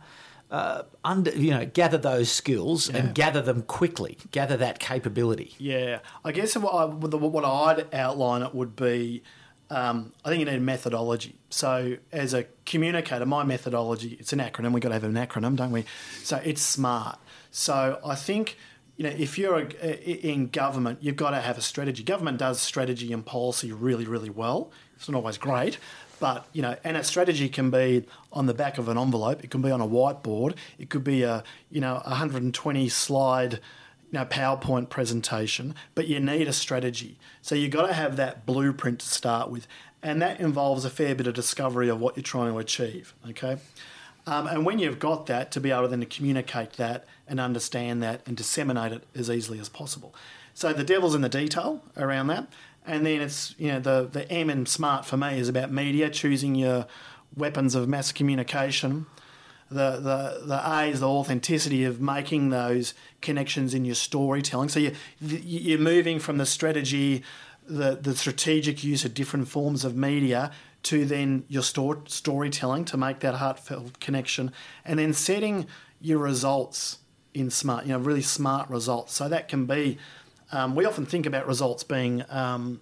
uh, 0.52 0.84
under 1.04 1.32
you 1.32 1.52
know 1.52 1.66
gather 1.66 1.98
those 1.98 2.32
skills 2.32 2.90
and 2.90 3.14
gather 3.16 3.42
them 3.42 3.64
quickly, 3.64 4.18
gather 4.32 4.58
that 4.58 4.80
capability? 4.80 5.56
Yeah, 5.58 6.00
I 6.24 6.32
guess 6.32 6.56
what, 6.56 6.72
I, 6.72 6.86
what 6.86 7.46
I'd 7.46 7.94
outline 7.94 8.42
it 8.44 8.54
would 8.54 8.76
be 8.76 9.24
um, 9.70 10.14
I 10.24 10.30
think 10.30 10.40
you 10.40 10.46
need 10.46 10.56
a 10.56 10.60
methodology. 10.60 11.36
So, 11.50 11.98
as 12.12 12.34
a 12.34 12.46
communicator, 12.66 13.26
my 13.26 13.44
methodology, 13.44 14.18
it's 14.20 14.32
an 14.34 14.40
acronym. 14.40 14.74
We've 14.74 14.84
got 14.84 14.90
to 14.90 14.96
have 14.96 15.04
an 15.04 15.14
acronym, 15.14 15.56
don't 15.56 15.72
we? 15.72 15.86
So, 16.24 16.40
it's 16.44 16.62
SMART. 16.62 17.18
So, 17.52 18.00
I 18.06 18.16
think 18.16 18.58
you 18.98 19.04
know, 19.04 19.10
if 19.10 19.38
you're 19.38 19.58
a, 19.58 20.28
in 20.28 20.48
government, 20.48 21.00
you've 21.02 21.18
got 21.18 21.32
to 21.32 21.42
have 21.42 21.58
a 21.58 21.62
strategy. 21.62 22.04
Government 22.04 22.38
does 22.38 22.62
strategy 22.62 23.12
and 23.12 23.26
policy 23.26 23.72
really, 23.72 24.06
really 24.06 24.30
well. 24.30 24.72
It's 24.96 25.10
not 25.10 25.18
always 25.18 25.38
great, 25.38 25.78
but 26.20 26.48
you 26.54 26.62
know, 26.62 26.76
and 26.84 26.98
a 26.98 27.04
strategy 27.04 27.50
can 27.50 27.70
be 27.70 28.06
on 28.32 28.46
the 28.46 28.54
back 28.54 28.78
of 28.78 28.88
an 28.90 28.98
envelope. 28.98 29.44
It 29.44 29.50
can 29.50 29.62
be 29.62 29.72
on 29.72 29.82
a 29.82 29.88
whiteboard. 29.88 30.56
It 30.80 30.90
could 30.90 31.04
be 31.04 31.24
a 31.24 31.44
you 31.70 31.82
know 31.82 31.96
120 32.06 32.90
slide 32.90 33.60
you 34.12 34.20
know, 34.20 34.26
PowerPoint 34.26 34.90
presentation, 34.90 35.76
but 35.96 36.08
you 36.08 36.20
need 36.20 36.48
a 36.48 36.54
strategy. 36.54 37.18
So 37.42 37.56
you've 37.56 37.72
got 37.72 37.88
to 37.88 37.94
have 37.94 38.18
that 38.18 38.46
blueprint 38.46 39.00
to 39.00 39.06
start 39.08 39.50
with, 39.50 39.68
and 40.02 40.22
that 40.22 40.40
involves 40.40 40.86
a 40.86 40.90
fair 40.90 41.16
bit 41.16 41.28
of 41.28 41.34
discovery 41.34 41.90
of 41.90 42.00
what 42.00 42.16
you're 42.16 42.24
trying 42.24 42.52
to 42.52 42.60
achieve. 42.60 43.14
Okay, 43.30 43.58
um, 44.28 44.48
and 44.48 44.66
when 44.66 44.80
you've 44.80 45.00
got 45.00 45.26
that, 45.28 45.52
to 45.52 45.60
be 45.60 45.72
able 45.72 45.84
to 45.84 45.88
then 45.90 46.06
communicate 46.06 46.74
that 46.74 47.06
and 47.28 47.40
understand 47.40 48.02
that 48.04 48.22
and 48.26 48.38
disseminate 48.38 48.92
it 48.92 49.04
as 49.16 49.30
easily 49.30 49.60
as 49.60 49.70
possible. 49.70 50.14
So 50.54 50.72
the 50.72 50.84
devil's 50.84 51.16
in 51.16 51.22
the 51.22 51.30
detail 51.30 51.84
around 51.98 52.28
that. 52.28 52.48
And 52.88 53.06
then 53.06 53.22
it's, 53.22 53.56
you 53.58 53.70
know, 53.70 53.80
the, 53.80 54.10
the 54.12 54.32
M 54.32 54.50
in 54.50 54.66
smart 54.66 55.06
for 55.06 55.18
me 55.18 55.40
is 55.40 55.50
about 55.50 55.72
media, 55.72 56.10
choosing 56.10 56.56
your 56.56 56.86
weapons 57.36 57.76
of 57.76 57.88
mass 57.88 58.12
communication. 58.12 59.08
The, 59.72 59.98
the, 59.98 60.46
the 60.46 60.62
A 60.64 60.86
is 60.86 61.00
the 61.00 61.10
authenticity 61.10 61.84
of 61.84 62.00
making 62.00 62.52
those 62.52 62.94
connections 63.22 63.74
in 63.74 63.86
your 63.86 63.96
storytelling. 63.96 64.70
So 64.70 64.80
you, 64.80 64.92
you're 65.20 65.80
moving 65.80 66.20
from 66.20 66.38
the 66.38 66.46
strategy, 66.46 67.24
the, 67.68 67.96
the 67.96 68.16
strategic 68.16 68.84
use 68.84 69.04
of 69.04 69.16
different 69.16 69.48
forms 69.48 69.84
of 69.84 69.96
media 69.96 70.52
to 70.84 71.04
then 71.04 71.46
your 71.48 71.64
store, 71.64 72.04
storytelling 72.06 72.86
to 72.86 72.98
make 72.98 73.22
that 73.22 73.34
heartfelt 73.34 74.00
connection, 74.00 74.52
and 74.86 75.00
then 75.00 75.14
setting 75.14 75.66
your 76.00 76.20
results 76.20 77.00
in 77.34 77.50
smart, 77.50 77.86
you 77.86 77.94
know, 77.94 77.98
really 77.98 78.22
smart 78.22 78.70
results. 78.70 79.16
So 79.16 79.28
that 79.28 79.48
can 79.48 79.66
be, 79.66 79.98
um, 80.52 80.76
we 80.76 80.86
often 80.86 81.06
think 81.06 81.26
about 81.26 81.48
results 81.48 81.84
being, 81.84 82.24
um, 82.30 82.82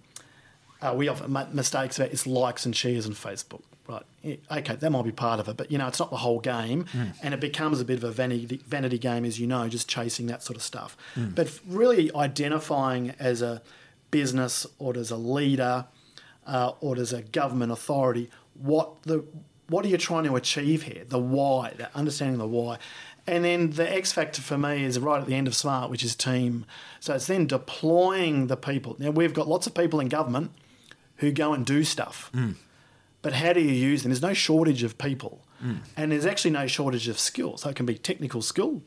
uh, 0.82 0.92
we 0.94 1.08
often 1.08 1.32
make 1.32 1.52
mistakes 1.52 1.98
about 1.98 2.12
it's 2.12 2.26
likes 2.26 2.66
and 2.66 2.74
shares 2.74 3.06
on 3.06 3.12
Facebook. 3.12 3.62
Right. 3.86 4.38
Okay, 4.50 4.76
that 4.76 4.90
might 4.90 5.04
be 5.04 5.12
part 5.12 5.40
of 5.40 5.48
it, 5.48 5.58
but 5.58 5.70
you 5.70 5.76
know, 5.76 5.86
it's 5.86 5.98
not 5.98 6.08
the 6.08 6.16
whole 6.16 6.40
game, 6.40 6.84
mm. 6.84 7.12
and 7.22 7.34
it 7.34 7.40
becomes 7.40 7.82
a 7.82 7.84
bit 7.84 7.98
of 7.98 8.04
a 8.04 8.10
vanity 8.10 8.62
vanity 8.66 8.96
game, 8.96 9.26
as 9.26 9.38
you 9.38 9.46
know, 9.46 9.68
just 9.68 9.88
chasing 9.90 10.26
that 10.28 10.42
sort 10.42 10.56
of 10.56 10.62
stuff. 10.62 10.96
Mm. 11.16 11.34
But 11.34 11.60
really 11.66 12.10
identifying 12.14 13.14
as 13.18 13.42
a 13.42 13.60
business 14.10 14.66
or 14.78 14.96
as 14.96 15.10
a 15.10 15.18
leader 15.18 15.84
uh, 16.46 16.72
or 16.80 16.96
as 16.96 17.12
a 17.12 17.20
government 17.20 17.72
authority 17.72 18.30
what 18.54 19.02
the 19.02 19.24
what 19.68 19.84
are 19.84 19.88
you 19.88 19.96
trying 19.96 20.24
to 20.24 20.36
achieve 20.36 20.82
here? 20.82 21.04
The 21.08 21.18
why, 21.18 21.72
the 21.76 21.94
understanding 21.96 22.38
the 22.38 22.46
why. 22.46 22.78
And 23.26 23.44
then 23.44 23.70
the 23.70 23.90
X 23.90 24.12
factor 24.12 24.42
for 24.42 24.58
me 24.58 24.84
is 24.84 24.98
right 24.98 25.20
at 25.20 25.26
the 25.26 25.34
end 25.34 25.46
of 25.46 25.54
SMART, 25.54 25.90
which 25.90 26.04
is 26.04 26.14
team. 26.14 26.66
So 27.00 27.14
it's 27.14 27.26
then 27.26 27.46
deploying 27.46 28.48
the 28.48 28.56
people. 28.56 28.96
Now, 28.98 29.10
we've 29.10 29.32
got 29.32 29.48
lots 29.48 29.66
of 29.66 29.74
people 29.74 29.98
in 30.00 30.08
government 30.08 30.50
who 31.16 31.32
go 31.32 31.54
and 31.54 31.64
do 31.64 31.84
stuff. 31.84 32.30
Mm. 32.34 32.56
But 33.22 33.32
how 33.32 33.54
do 33.54 33.60
you 33.60 33.72
use 33.72 34.02
them? 34.02 34.10
There's 34.10 34.20
no 34.20 34.34
shortage 34.34 34.82
of 34.82 34.98
people. 34.98 35.42
Mm. 35.64 35.78
And 35.96 36.12
there's 36.12 36.26
actually 36.26 36.50
no 36.50 36.66
shortage 36.66 37.08
of 37.08 37.18
skills. 37.18 37.62
So 37.62 37.70
it 37.70 37.76
can 37.76 37.86
be 37.86 37.96
technical 37.96 38.42
skill, 38.42 38.82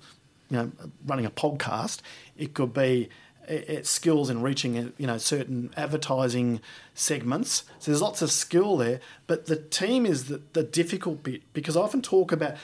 you 0.52 0.58
know, 0.58 0.72
running 1.06 1.26
a 1.26 1.32
podcast. 1.32 2.02
It 2.38 2.54
could 2.54 2.74
be 2.74 3.10
its 3.48 3.90
skills 3.90 4.30
in 4.30 4.42
reaching 4.42 4.94
you 4.98 5.08
know 5.08 5.18
certain 5.18 5.74
advertising 5.78 6.60
segments. 6.94 7.64
So 7.80 7.92
there's 7.92 8.02
lots 8.02 8.22
of 8.22 8.32
skill 8.32 8.78
there, 8.78 9.00
but 9.26 9.46
the 9.46 9.56
team 9.56 10.06
is 10.06 10.26
the, 10.26 10.42
the 10.54 10.64
difficult 10.64 11.24
bit 11.24 11.42
because 11.54 11.78
I 11.78 11.82
often 11.82 12.02
talk 12.02 12.32
about 12.32 12.56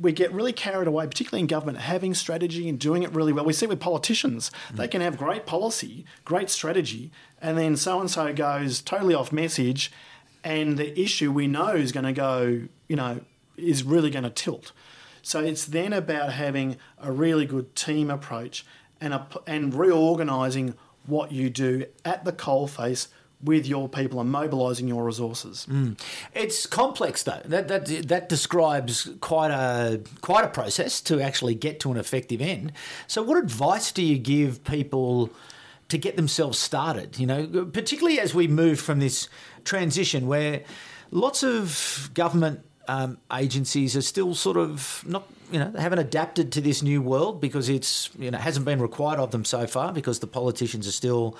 we 0.00 0.12
get 0.12 0.32
really 0.32 0.52
carried 0.52 0.88
away, 0.88 1.06
particularly 1.06 1.40
in 1.40 1.46
government, 1.46 1.78
having 1.78 2.14
strategy 2.14 2.68
and 2.68 2.78
doing 2.78 3.02
it 3.02 3.12
really 3.12 3.32
well. 3.32 3.44
We 3.44 3.52
see 3.52 3.66
with 3.66 3.80
politicians, 3.80 4.50
mm. 4.68 4.76
they 4.76 4.88
can 4.88 5.00
have 5.00 5.18
great 5.18 5.46
policy, 5.46 6.04
great 6.24 6.50
strategy, 6.50 7.10
and 7.40 7.56
then 7.58 7.76
so 7.76 8.00
and 8.00 8.10
so 8.10 8.32
goes 8.32 8.80
totally 8.80 9.14
off 9.14 9.32
message, 9.32 9.92
and 10.44 10.78
the 10.78 10.98
issue 10.98 11.32
we 11.32 11.46
know 11.46 11.70
is 11.70 11.92
going 11.92 12.06
to 12.06 12.12
go, 12.12 12.62
you 12.88 12.96
know, 12.96 13.20
is 13.56 13.82
really 13.82 14.10
going 14.10 14.24
to 14.24 14.30
tilt. 14.30 14.72
So 15.22 15.40
it's 15.40 15.64
then 15.64 15.92
about 15.92 16.32
having 16.32 16.76
a 16.98 17.10
really 17.10 17.46
good 17.46 17.74
team 17.74 18.10
approach 18.10 18.64
and, 19.00 19.12
a, 19.12 19.26
and 19.46 19.74
reorganising 19.74 20.74
what 21.06 21.32
you 21.32 21.50
do 21.50 21.86
at 22.04 22.24
the 22.24 22.32
coalface 22.32 23.08
with 23.42 23.66
your 23.66 23.88
people 23.88 24.20
and 24.20 24.30
mobilising 24.30 24.88
your 24.88 25.04
resources. 25.04 25.66
Mm. 25.70 25.98
It's 26.34 26.66
complex 26.66 27.22
though. 27.22 27.42
That, 27.44 27.68
that 27.68 27.86
that 28.08 28.28
describes 28.28 29.10
quite 29.20 29.50
a 29.50 30.00
quite 30.20 30.44
a 30.44 30.48
process 30.48 31.00
to 31.02 31.20
actually 31.20 31.54
get 31.54 31.80
to 31.80 31.92
an 31.92 31.98
effective 31.98 32.40
end. 32.40 32.72
So, 33.06 33.22
what 33.22 33.36
advice 33.36 33.92
do 33.92 34.02
you 34.02 34.18
give 34.18 34.64
people? 34.64 35.30
To 35.90 35.98
get 35.98 36.16
themselves 36.16 36.58
started, 36.58 37.16
you 37.16 37.28
know, 37.28 37.70
particularly 37.72 38.18
as 38.18 38.34
we 38.34 38.48
move 38.48 38.80
from 38.80 38.98
this 38.98 39.28
transition 39.62 40.26
where 40.26 40.64
lots 41.12 41.44
of 41.44 42.10
government 42.12 42.66
um, 42.88 43.18
agencies 43.32 43.96
are 43.96 44.02
still 44.02 44.34
sort 44.34 44.56
of 44.56 45.04
not 45.06 45.28
you 45.50 45.58
know, 45.58 45.70
they 45.70 45.80
haven't 45.80 45.98
adapted 45.98 46.52
to 46.52 46.60
this 46.60 46.82
new 46.82 47.00
world 47.00 47.40
because 47.40 47.68
it's 47.68 48.10
you 48.18 48.30
know 48.30 48.38
hasn't 48.38 48.66
been 48.66 48.80
required 48.82 49.20
of 49.20 49.30
them 49.30 49.44
so 49.44 49.66
far 49.66 49.92
because 49.92 50.18
the 50.18 50.26
politicians 50.26 50.86
are 50.88 50.92
still 50.92 51.36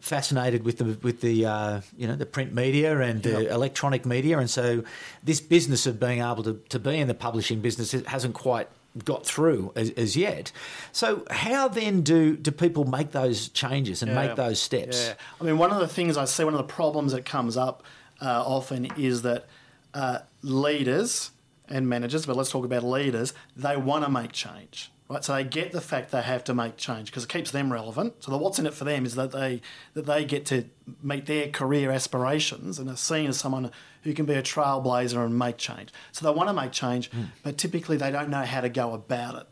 fascinated 0.00 0.64
with 0.64 0.78
the 0.78 0.98
with 1.02 1.20
the 1.20 1.46
uh, 1.46 1.80
you 1.96 2.06
know 2.06 2.16
the 2.16 2.26
print 2.26 2.54
media 2.54 2.98
and 3.00 3.24
yep. 3.24 3.38
the 3.38 3.50
electronic 3.52 4.06
media, 4.06 4.38
and 4.38 4.48
so 4.48 4.84
this 5.22 5.40
business 5.40 5.86
of 5.86 5.98
being 5.98 6.20
able 6.20 6.42
to, 6.42 6.60
to 6.68 6.78
be 6.78 6.98
in 6.98 7.08
the 7.08 7.14
publishing 7.14 7.60
business 7.60 7.92
hasn't 7.92 8.34
quite 8.34 8.68
got 9.04 9.26
through 9.26 9.72
as, 9.76 9.90
as, 9.90 10.16
yet. 10.16 10.52
So 10.92 11.24
how 11.30 11.68
then 11.68 12.02
do 12.02 12.36
do 12.36 12.50
people 12.50 12.84
make 12.84 13.12
those 13.12 13.48
changes 13.48 14.02
and 14.02 14.12
yeah. 14.12 14.26
make 14.26 14.36
those 14.36 14.60
steps? 14.60 15.06
Yeah. 15.06 15.14
I 15.40 15.44
mean, 15.44 15.58
one 15.58 15.70
of 15.70 15.80
the 15.80 15.88
things 15.88 16.16
I 16.16 16.24
see, 16.24 16.44
one 16.44 16.54
of 16.54 16.58
the 16.58 16.72
problems 16.72 17.12
that 17.12 17.24
comes 17.24 17.56
up 17.56 17.82
uh, 18.20 18.42
often 18.46 18.86
is 18.96 19.22
that 19.22 19.46
uh, 19.94 20.20
leaders 20.42 21.30
and 21.68 21.88
managers, 21.88 22.26
but 22.26 22.36
let's 22.36 22.50
talk 22.50 22.64
about 22.64 22.84
leaders, 22.84 23.34
they 23.56 23.76
want 23.76 24.04
to 24.04 24.10
make 24.10 24.32
change. 24.32 24.90
Right, 25.08 25.24
so 25.24 25.34
they 25.34 25.44
get 25.44 25.70
the 25.70 25.80
fact 25.80 26.10
they 26.10 26.22
have 26.22 26.42
to 26.44 26.54
make 26.54 26.76
change 26.76 27.12
because 27.12 27.22
it 27.22 27.28
keeps 27.28 27.52
them 27.52 27.72
relevant. 27.72 28.24
So 28.24 28.32
the 28.32 28.38
what's 28.38 28.58
in 28.58 28.66
it 28.66 28.74
for 28.74 28.82
them 28.82 29.06
is 29.06 29.14
that 29.14 29.30
they 29.30 29.60
that 29.94 30.04
they 30.04 30.24
get 30.24 30.44
to 30.46 30.64
meet 31.00 31.26
their 31.26 31.48
career 31.48 31.92
aspirations 31.92 32.80
and 32.80 32.90
are 32.90 32.96
seen 32.96 33.28
as 33.28 33.36
someone 33.36 33.70
who 34.02 34.14
can 34.14 34.26
be 34.26 34.34
a 34.34 34.42
trailblazer 34.42 35.24
and 35.24 35.38
make 35.38 35.58
change. 35.58 35.92
So 36.10 36.26
they 36.26 36.36
want 36.36 36.48
to 36.48 36.52
make 36.52 36.72
change, 36.72 37.10
mm. 37.12 37.28
but 37.44 37.56
typically 37.56 37.96
they 37.96 38.10
don't 38.10 38.30
know 38.30 38.42
how 38.42 38.60
to 38.60 38.68
go 38.68 38.94
about 38.94 39.36
it. 39.36 39.46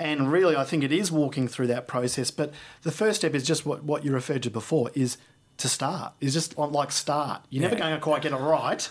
And 0.00 0.32
really, 0.32 0.56
I 0.56 0.64
think 0.64 0.82
it 0.82 0.92
is 0.92 1.12
walking 1.12 1.46
through 1.48 1.68
that 1.68 1.86
process. 1.86 2.30
But 2.30 2.52
the 2.82 2.92
first 2.92 3.20
step 3.20 3.34
is 3.34 3.44
just 3.44 3.66
what, 3.66 3.84
what 3.84 4.04
you 4.04 4.12
referred 4.12 4.42
to 4.44 4.50
before 4.50 4.90
is 4.94 5.16
to 5.58 5.68
start. 5.68 6.14
Is 6.20 6.34
just 6.34 6.58
like 6.58 6.90
start. 6.90 7.42
You're 7.50 7.62
yeah. 7.62 7.68
never 7.68 7.80
going 7.80 7.94
to 7.94 8.00
quite 8.00 8.22
get 8.22 8.32
it 8.32 8.36
right. 8.36 8.88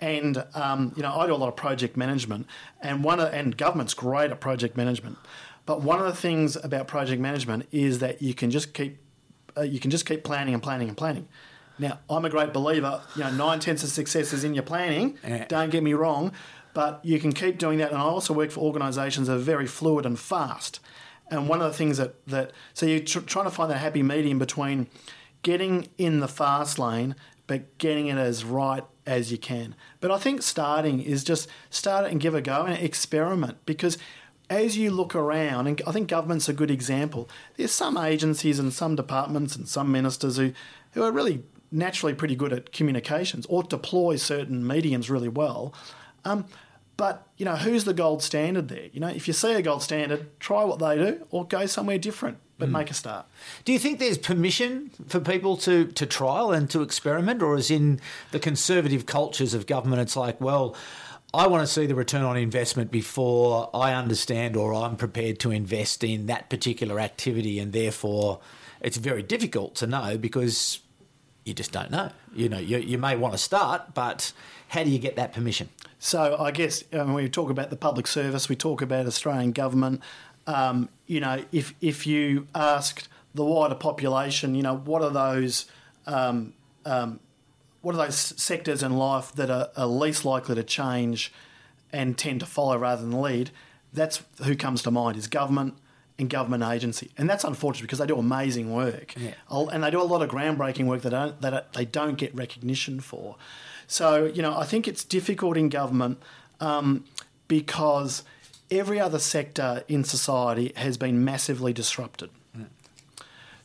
And 0.00 0.44
um, 0.54 0.92
you 0.96 1.02
know, 1.02 1.12
I 1.12 1.26
do 1.26 1.34
a 1.34 1.36
lot 1.36 1.48
of 1.48 1.56
project 1.56 1.96
management, 1.96 2.46
and 2.80 3.02
one 3.02 3.18
of, 3.18 3.32
and 3.32 3.56
government's 3.56 3.94
great 3.94 4.30
at 4.30 4.40
project 4.40 4.76
management. 4.76 5.18
But 5.68 5.82
one 5.82 5.98
of 5.98 6.06
the 6.06 6.14
things 6.14 6.56
about 6.56 6.88
project 6.88 7.20
management 7.20 7.68
is 7.70 7.98
that 7.98 8.22
you 8.22 8.32
can 8.32 8.50
just 8.50 8.72
keep 8.72 8.96
uh, 9.54 9.60
you 9.60 9.78
can 9.78 9.90
just 9.90 10.06
keep 10.06 10.24
planning 10.24 10.54
and 10.54 10.62
planning 10.62 10.88
and 10.88 10.96
planning. 10.96 11.28
Now, 11.78 11.98
I'm 12.08 12.24
a 12.24 12.30
great 12.30 12.54
believer. 12.54 13.02
You 13.14 13.24
know, 13.24 13.32
nine 13.32 13.60
tenths 13.60 13.84
of 13.84 13.90
success 13.90 14.32
is 14.32 14.44
in 14.44 14.54
your 14.54 14.62
planning. 14.62 15.18
Don't 15.48 15.68
get 15.68 15.82
me 15.82 15.92
wrong, 15.92 16.32
but 16.72 17.04
you 17.04 17.20
can 17.20 17.32
keep 17.32 17.58
doing 17.58 17.76
that. 17.80 17.90
And 17.90 17.98
I 17.98 18.04
also 18.04 18.32
work 18.32 18.50
for 18.50 18.60
organisations 18.60 19.26
that 19.26 19.34
are 19.34 19.38
very 19.38 19.66
fluid 19.66 20.06
and 20.06 20.18
fast. 20.18 20.80
And 21.30 21.50
one 21.50 21.60
of 21.60 21.70
the 21.70 21.76
things 21.76 21.98
that 21.98 22.14
that 22.26 22.52
so 22.72 22.86
you're 22.86 23.00
tr- 23.00 23.18
trying 23.18 23.44
to 23.44 23.50
find 23.50 23.70
that 23.70 23.76
happy 23.76 24.02
medium 24.02 24.38
between 24.38 24.86
getting 25.42 25.88
in 25.98 26.20
the 26.20 26.28
fast 26.28 26.78
lane, 26.78 27.14
but 27.46 27.76
getting 27.76 28.06
it 28.06 28.16
as 28.16 28.42
right 28.42 28.84
as 29.04 29.30
you 29.30 29.36
can. 29.36 29.74
But 30.00 30.12
I 30.12 30.16
think 30.16 30.40
starting 30.40 31.02
is 31.02 31.24
just 31.24 31.46
start 31.68 32.06
it 32.06 32.12
and 32.12 32.22
give 32.22 32.34
a 32.34 32.40
go 32.40 32.62
and 32.62 32.82
experiment 32.82 33.58
because 33.66 33.98
as 34.50 34.76
you 34.76 34.90
look 34.90 35.14
around, 35.14 35.66
and 35.66 35.82
I 35.86 35.92
think 35.92 36.08
government's 36.08 36.48
a 36.48 36.52
good 36.52 36.70
example, 36.70 37.28
there's 37.56 37.72
some 37.72 37.96
agencies 37.96 38.58
and 38.58 38.72
some 38.72 38.96
departments 38.96 39.56
and 39.56 39.68
some 39.68 39.92
ministers 39.92 40.36
who, 40.36 40.52
who 40.92 41.02
are 41.02 41.12
really 41.12 41.42
naturally 41.70 42.14
pretty 42.14 42.34
good 42.34 42.52
at 42.52 42.72
communications 42.72 43.46
or 43.46 43.62
deploy 43.62 44.16
certain 44.16 44.66
mediums 44.66 45.10
really 45.10 45.28
well. 45.28 45.74
Um, 46.24 46.46
but 46.96 47.26
you 47.36 47.44
know, 47.44 47.56
who's 47.56 47.84
the 47.84 47.94
gold 47.94 48.22
standard 48.22 48.68
there? 48.68 48.88
You 48.92 49.00
know, 49.00 49.08
if 49.08 49.28
you 49.28 49.34
see 49.34 49.52
a 49.52 49.62
gold 49.62 49.82
standard, 49.82 50.38
try 50.40 50.64
what 50.64 50.78
they 50.78 50.96
do 50.96 51.26
or 51.30 51.46
go 51.46 51.66
somewhere 51.66 51.98
different 51.98 52.38
but 52.58 52.68
mm. 52.68 52.72
make 52.72 52.90
a 52.90 52.94
start. 52.94 53.26
Do 53.64 53.72
you 53.72 53.78
think 53.78 53.98
there's 53.98 54.18
permission 54.18 54.90
for 55.06 55.20
people 55.20 55.56
to, 55.58 55.86
to 55.86 56.06
trial 56.06 56.52
and 56.52 56.68
to 56.70 56.82
experiment, 56.82 57.40
or 57.40 57.56
is 57.56 57.70
in 57.70 58.00
the 58.32 58.40
conservative 58.40 59.06
cultures 59.06 59.54
of 59.54 59.66
government, 59.66 60.02
it's 60.02 60.16
like, 60.16 60.40
well, 60.40 60.76
I 61.34 61.46
want 61.46 61.66
to 61.66 61.72
see 61.72 61.84
the 61.84 61.94
return 61.94 62.22
on 62.22 62.36
investment 62.38 62.90
before 62.90 63.68
I 63.74 63.92
understand 63.92 64.56
or 64.56 64.72
I'm 64.72 64.96
prepared 64.96 65.38
to 65.40 65.50
invest 65.50 66.02
in 66.02 66.26
that 66.26 66.48
particular 66.48 66.98
activity, 66.98 67.58
and 67.58 67.72
therefore 67.72 68.40
it's 68.80 68.96
very 68.96 69.22
difficult 69.22 69.74
to 69.76 69.86
know 69.86 70.16
because 70.16 70.80
you 71.44 71.52
just 71.52 71.70
don't 71.70 71.90
know. 71.90 72.10
You 72.34 72.48
know, 72.48 72.58
you, 72.58 72.78
you 72.78 72.96
may 72.96 73.16
want 73.16 73.34
to 73.34 73.38
start, 73.38 73.94
but 73.94 74.32
how 74.68 74.84
do 74.84 74.90
you 74.90 74.98
get 74.98 75.16
that 75.16 75.34
permission? 75.34 75.68
So 75.98 76.36
I 76.38 76.50
guess 76.50 76.84
when 76.90 77.12
we 77.12 77.28
talk 77.28 77.50
about 77.50 77.68
the 77.68 77.76
public 77.76 78.06
service, 78.06 78.48
we 78.48 78.56
talk 78.56 78.80
about 78.80 79.06
Australian 79.06 79.52
government. 79.52 80.02
Um, 80.46 80.88
you 81.06 81.20
know, 81.20 81.44
if 81.52 81.74
if 81.82 82.06
you 82.06 82.46
asked 82.54 83.08
the 83.34 83.44
wider 83.44 83.74
population, 83.74 84.54
you 84.54 84.62
know, 84.62 84.76
what 84.76 85.02
are 85.02 85.10
those 85.10 85.66
um, 86.06 86.54
um, 86.86 87.20
what 87.88 87.94
are 87.94 88.04
those 88.04 88.34
sectors 88.36 88.82
in 88.82 88.98
life 88.98 89.32
that 89.32 89.48
are, 89.48 89.70
are 89.74 89.86
least 89.86 90.22
likely 90.22 90.54
to 90.54 90.62
change 90.62 91.32
and 91.90 92.18
tend 92.18 92.38
to 92.38 92.44
follow 92.44 92.76
rather 92.76 93.00
than 93.00 93.18
lead? 93.18 93.50
That's 93.94 94.22
who 94.44 94.56
comes 94.56 94.82
to 94.82 94.90
mind 94.90 95.16
is 95.16 95.26
government 95.26 95.72
and 96.18 96.28
government 96.28 96.62
agency, 96.64 97.10
and 97.16 97.30
that's 97.30 97.44
unfortunate 97.44 97.84
because 97.84 97.98
they 97.98 98.04
do 98.04 98.18
amazing 98.18 98.74
work, 98.74 99.14
Yeah. 99.16 99.32
and 99.48 99.82
they 99.82 99.90
do 99.90 100.02
a 100.02 100.04
lot 100.04 100.20
of 100.20 100.28
groundbreaking 100.28 100.84
work 100.84 101.00
that 101.00 101.10
don't, 101.10 101.40
that 101.40 101.72
they 101.72 101.86
don't 101.86 102.16
get 102.18 102.34
recognition 102.34 103.00
for. 103.00 103.36
So 103.86 104.26
you 104.26 104.42
know, 104.42 104.54
I 104.54 104.66
think 104.66 104.86
it's 104.86 105.02
difficult 105.02 105.56
in 105.56 105.70
government 105.70 106.18
um, 106.60 107.04
because 107.46 108.22
every 108.70 109.00
other 109.00 109.18
sector 109.18 109.82
in 109.88 110.04
society 110.04 110.72
has 110.76 110.98
been 110.98 111.24
massively 111.24 111.72
disrupted. 111.72 112.28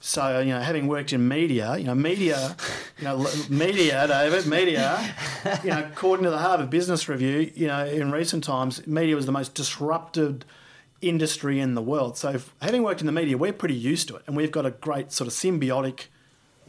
So 0.06 0.42
you 0.42 0.50
know, 0.50 0.60
having 0.60 0.88
worked 0.88 1.14
in 1.14 1.30
media, 1.30 1.78
you 1.78 1.86
know, 1.86 1.96
media, 1.96 2.58
you 2.98 3.06
know, 3.06 3.26
media, 3.48 4.06
David, 4.06 4.46
media, 4.46 5.16
you 5.64 5.70
know, 5.70 5.80
according 5.80 6.26
to 6.26 6.30
the 6.30 6.40
Harvard 6.40 6.70
Business 6.70 7.08
Review, 7.08 7.50
you 7.56 7.68
know, 7.68 7.86
in 7.86 8.12
recent 8.12 8.44
times, 8.44 8.86
media 8.86 9.16
was 9.16 9.28
the 9.28 9.32
most 9.32 9.54
disrupted 9.54 10.44
industry 11.02 11.62
in 11.62 11.76
the 11.76 11.82
world. 11.82 12.18
So, 12.18 12.32
if, 12.32 12.54
having 12.62 12.84
worked 12.84 13.00
in 13.00 13.06
the 13.06 13.14
media, 13.14 13.38
we're 13.38 13.54
pretty 13.54 13.76
used 13.76 14.10
to 14.10 14.18
it, 14.18 14.24
and 14.28 14.36
we've 14.36 14.52
got 14.52 14.66
a 14.66 14.72
great 14.72 15.14
sort 15.14 15.30
of 15.30 15.34
symbiotic, 15.34 16.08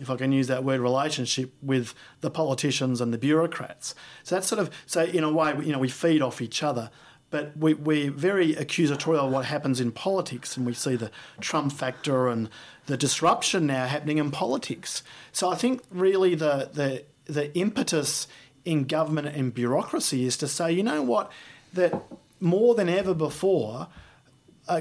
if 0.01 0.09
I 0.09 0.15
can 0.15 0.31
use 0.31 0.47
that 0.47 0.63
word, 0.63 0.79
relationship 0.79 1.53
with 1.61 1.93
the 2.21 2.31
politicians 2.31 3.01
and 3.01 3.13
the 3.13 3.19
bureaucrats. 3.19 3.97
So 4.23 4.37
that's 4.37 4.47
sort 4.47 4.61
of 4.61 4.71
so 4.87 5.07
in 5.07 5.25
a 5.25 5.33
way, 5.33 5.57
you 5.61 5.73
know, 5.73 5.81
we 5.81 5.89
feed 5.89 6.23
off 6.23 6.41
each 6.41 6.63
other. 6.63 6.89
But 7.31 7.57
we, 7.57 7.75
we're 7.75 8.13
very 8.13 8.55
accusatorial 8.55 9.27
of 9.27 9.33
what 9.33 9.47
happens 9.47 9.81
in 9.81 9.91
politics, 9.91 10.57
and 10.57 10.65
we 10.65 10.73
see 10.73 10.95
the 10.95 11.11
Trump 11.41 11.73
factor 11.73 12.29
and 12.29 12.49
the 12.87 12.97
disruption 12.97 13.67
now 13.67 13.87
happening 13.87 14.19
in 14.19 14.31
politics. 14.31 15.03
So 15.33 15.51
I 15.51 15.55
think 15.55 15.83
really 15.91 16.35
the, 16.35 16.71
the, 16.73 17.05
the 17.33 17.57
impetus 17.57 18.27
in 18.65 18.85
government 18.85 19.29
and 19.29 19.53
bureaucracy 19.53 20.25
is 20.25 20.37
to 20.39 20.49
say, 20.49 20.73
you 20.73 20.83
know 20.83 21.03
what, 21.03 21.31
that 21.73 22.03
more 22.41 22.75
than 22.75 22.89
ever 22.89 23.15
before, 23.15 23.89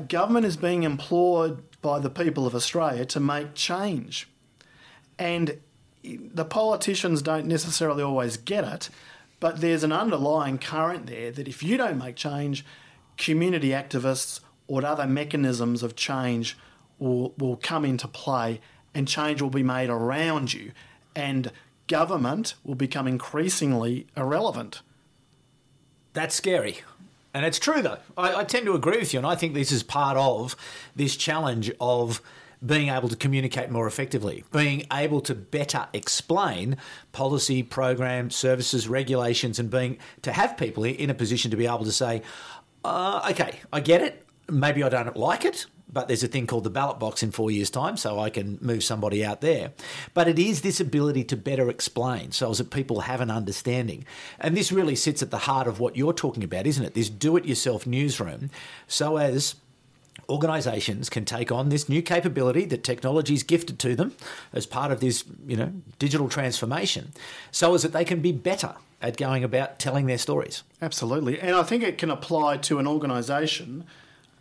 government 0.07 0.45
is 0.45 0.57
being 0.57 0.83
implored 0.83 1.59
by 1.81 1.99
the 1.99 2.09
people 2.09 2.47
of 2.47 2.55
Australia 2.55 3.05
to 3.05 3.19
make 3.19 3.53
change. 3.53 4.29
And 5.19 5.59
the 6.03 6.45
politicians 6.45 7.21
don't 7.21 7.45
necessarily 7.45 8.03
always 8.03 8.37
get 8.37 8.63
it, 8.63 8.89
but 9.39 9.61
there's 9.61 9.83
an 9.83 9.91
underlying 9.91 10.57
current 10.57 11.07
there 11.07 11.31
that 11.31 11.47
if 11.47 11.63
you 11.63 11.77
don't 11.77 11.97
make 11.97 12.15
change, 12.15 12.65
community 13.17 13.69
activists 13.69 14.39
or 14.67 14.85
other 14.85 15.05
mechanisms 15.05 15.83
of 15.83 15.95
change 15.95 16.57
will, 16.99 17.33
will 17.37 17.57
come 17.57 17.85
into 17.85 18.07
play 18.07 18.61
and 18.93 19.07
change 19.07 19.41
will 19.41 19.49
be 19.49 19.63
made 19.63 19.89
around 19.89 20.53
you. 20.53 20.71
And 21.15 21.51
government 21.87 22.55
will 22.63 22.75
become 22.75 23.07
increasingly 23.07 24.07
irrelevant. 24.15 24.81
That's 26.13 26.35
scary. 26.35 26.81
And 27.33 27.45
it's 27.45 27.59
true, 27.59 27.81
though. 27.81 27.97
I, 28.17 28.35
I 28.35 28.43
tend 28.43 28.65
to 28.67 28.73
agree 28.73 28.97
with 28.97 29.13
you, 29.13 29.19
and 29.19 29.25
I 29.25 29.35
think 29.35 29.53
this 29.53 29.71
is 29.71 29.81
part 29.81 30.17
of 30.17 30.55
this 30.95 31.15
challenge 31.15 31.71
of 31.81 32.21
being 32.63 32.89
able 32.89 33.09
to 33.09 33.15
communicate 33.15 33.69
more 33.69 33.87
effectively, 33.87 34.45
being 34.51 34.85
able 34.93 35.19
to 35.21 35.35
better 35.35 35.87
explain 35.91 36.77
policy, 37.11 37.61
programs, 37.61 38.35
services, 38.35 38.87
regulations, 38.87 39.59
and 39.59 39.69
being 39.69 39.97
to 40.21 40.31
have 40.31 40.55
people 40.55 40.83
in 40.85 41.09
a 41.09 41.13
position 41.13 41.51
to 41.51 41.57
be 41.57 41.65
able 41.65 41.83
to 41.83 41.91
say, 41.91 42.21
uh, 42.85 43.27
okay, 43.31 43.59
I 43.73 43.81
get 43.81 44.01
it. 44.01 44.25
Maybe 44.49 44.83
I 44.83 44.89
don't 44.89 45.17
like 45.17 45.43
it, 45.43 45.65
but 45.93 46.07
there's 46.07 46.23
a 46.23 46.27
thing 46.27 46.47
called 46.47 46.63
the 46.63 46.69
ballot 46.69 46.99
box 46.99 47.21
in 47.23 47.31
four 47.31 47.51
years' 47.51 47.69
time, 47.69 47.95
so 47.97 48.19
I 48.19 48.29
can 48.29 48.57
move 48.61 48.83
somebody 48.83 49.23
out 49.23 49.41
there. 49.41 49.71
But 50.13 50.27
it 50.27 50.39
is 50.39 50.61
this 50.61 50.79
ability 50.79 51.23
to 51.25 51.37
better 51.37 51.69
explain 51.69 52.31
so 52.31 52.51
as 52.51 52.57
that 52.57 52.71
people 52.71 53.01
have 53.01 53.21
an 53.21 53.29
understanding. 53.29 54.05
And 54.39 54.57
this 54.57 54.71
really 54.71 54.95
sits 54.95 55.21
at 55.21 55.31
the 55.31 55.39
heart 55.39 55.67
of 55.67 55.79
what 55.79 55.95
you're 55.95 56.13
talking 56.13 56.43
about, 56.43 56.65
isn't 56.67 56.83
it? 56.83 56.93
This 56.93 57.09
do 57.09 57.37
it 57.37 57.45
yourself 57.45 57.85
newsroom, 57.85 58.49
so 58.87 59.17
as 59.17 59.55
organisations 60.29 61.09
can 61.09 61.25
take 61.25 61.51
on 61.51 61.69
this 61.69 61.89
new 61.89 62.01
capability 62.01 62.65
that 62.65 62.83
technology 62.83 63.33
is 63.33 63.43
gifted 63.43 63.77
to 63.79 63.95
them 63.95 64.13
as 64.53 64.65
part 64.65 64.91
of 64.91 64.99
this, 64.99 65.25
you 65.45 65.57
know, 65.57 65.71
digital 65.99 66.29
transformation, 66.29 67.11
so 67.51 67.73
as 67.75 67.83
that 67.83 67.91
they 67.91 68.05
can 68.05 68.21
be 68.21 68.31
better 68.31 68.73
at 69.01 69.17
going 69.17 69.43
about 69.43 69.79
telling 69.79 70.05
their 70.05 70.17
stories. 70.17 70.63
Absolutely. 70.81 71.39
And 71.39 71.55
I 71.55 71.63
think 71.63 71.83
it 71.83 71.97
can 71.97 72.09
apply 72.09 72.57
to 72.57 72.79
an 72.79 72.87
organisation. 72.87 73.83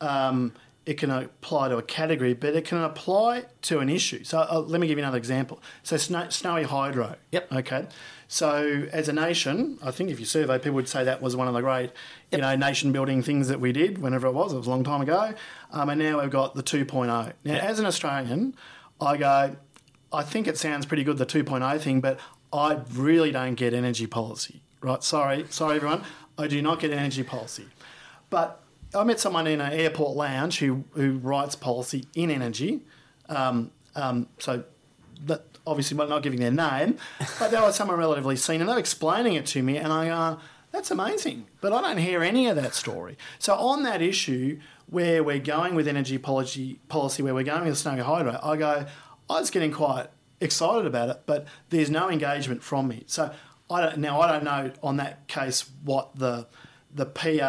Um, 0.01 0.53
it 0.85 0.95
can 0.95 1.11
apply 1.11 1.69
to 1.69 1.77
a 1.77 1.83
category, 1.83 2.35
but 2.35 2.57
it 2.57 2.65
can 2.65 2.79
apply 2.79 3.45
to 3.63 3.79
an 3.79 3.89
issue. 3.89 4.25
So 4.25 4.41
uh, 4.41 4.61
let 4.61 4.81
me 4.81 4.87
give 4.87 4.99
you 4.99 5.05
another 5.05 5.19
example. 5.19 5.63
So 5.83 5.97
snow, 5.97 6.29
snowy 6.29 6.65
hydro. 6.65 7.17
Yep. 7.31 7.53
Okay. 7.53 7.87
So 8.27 8.89
as 8.93 9.09
a 9.09 9.13
nation, 9.13 9.79
I 9.83 9.91
think 9.91 10.11
if 10.11 10.19
you 10.19 10.27
survey, 10.27 10.59
people 10.59 10.73
would 10.73 10.89
say 10.89 11.05
that 11.05 11.23
was 11.23 11.37
one 11.37 11.49
of 11.49 11.55
the 11.55 11.61
great, 11.61 11.91
you 12.33 12.39
know, 12.39 12.57
nation 12.57 12.91
building 12.91 13.23
things 13.23 13.49
that 13.49 13.61
we 13.61 13.73
did. 13.73 13.99
Whenever 13.99 14.27
it 14.27 14.33
was, 14.33 14.53
it 14.53 14.57
was 14.57 14.67
a 14.67 14.71
long 14.71 14.85
time 14.85 15.03
ago. 15.03 15.35
Um, 15.71 15.91
and 15.91 16.01
now 16.01 16.21
we've 16.21 16.31
got 16.31 16.55
the 16.55 16.63
2.0. 16.63 17.07
Now, 17.07 17.33
as 17.55 17.79
an 17.79 17.87
Australian, 17.87 18.57
I 19.01 19.17
go, 19.19 19.57
I 20.13 20.23
think 20.23 20.49
it 20.49 20.59
sounds 20.59 20.87
pretty 20.87 21.05
good 21.05 21.19
the 21.19 21.27
2.0 21.27 21.81
thing, 21.81 22.01
but 22.01 22.19
I 22.53 22.81
really 22.93 23.31
don't 23.31 23.55
get 23.55 23.75
energy 23.75 24.07
policy. 24.07 24.63
Right? 24.81 25.05
Sorry, 25.05 25.47
sorry 25.51 25.77
everyone. 25.77 26.03
I 26.37 26.49
do 26.49 26.61
not 26.61 26.81
get 26.81 26.91
energy 26.91 27.23
policy. 27.23 27.67
But 28.31 28.63
I 28.95 29.05
met 29.05 29.21
someone 29.21 29.47
in 29.47 29.61
an 29.61 29.73
airport 29.73 30.17
lounge 30.17 30.59
who, 30.59 30.85
who 30.93 31.19
writes 31.19 31.55
policy 31.55 32.05
in 32.15 32.31
energy. 32.31 32.83
Um, 33.29 33.71
um, 33.95 34.29
so 34.39 34.65
that 35.25 35.45
obviously 35.67 35.97
we're 35.97 36.07
not 36.07 36.23
giving 36.23 36.41
their 36.41 36.51
name, 36.51 36.99
but 37.39 37.51
they 37.51 37.61
were 37.61 37.73
someone 37.73 37.99
relatively 37.99 38.37
senior. 38.37 38.63
And 38.63 38.69
they 38.69 38.75
were 38.75 38.81
explaining 38.81 39.35
it 39.35 39.47
to 39.47 39.63
me, 39.63 39.77
and 39.77 39.93
I 39.93 40.07
go, 40.07 40.41
that's 40.73 40.91
amazing. 40.91 41.47
But 41.61 41.73
I 41.73 41.81
don't 41.81 41.99
hear 41.99 42.23
any 42.23 42.49
of 42.49 42.57
that 42.57 42.75
story. 42.75 43.17
So 43.39 43.55
on 43.55 43.83
that 43.85 44.03
issue, 44.03 44.59
where 44.87 45.23
we're 45.23 45.39
going 45.39 45.75
with 45.75 45.89
energy 45.89 46.19
policy, 46.19 46.79
policy 46.89 47.23
where 47.23 47.35
we're 47.35 47.45
going 47.45 47.65
with 47.65 47.73
the 47.73 47.77
snowy 47.77 48.01
hydro, 48.01 48.39
I 48.43 48.57
go, 48.57 48.87
I 49.31 49.41
was 49.41 49.51
getting 49.51 49.73
quite 49.73 50.09
excited 50.41 50.87
about 50.87 51.09
it, 51.09 51.23
but 51.25 51.47
there's 51.71 51.91
no 51.91 52.11
engagement 52.11 52.63
from 52.63 52.89
me. 52.89 53.05
So 53.07 53.33
I 53.71 53.81
don't, 53.81 53.99
now 53.99 54.21
I 54.21 54.33
don't 54.33 54.45
know 54.45 54.73
on 54.83 54.97
that 54.97 55.29
case 55.29 55.65
what 55.85 56.19
the 56.19 56.47
the 56.95 57.07
PR, 57.07 57.43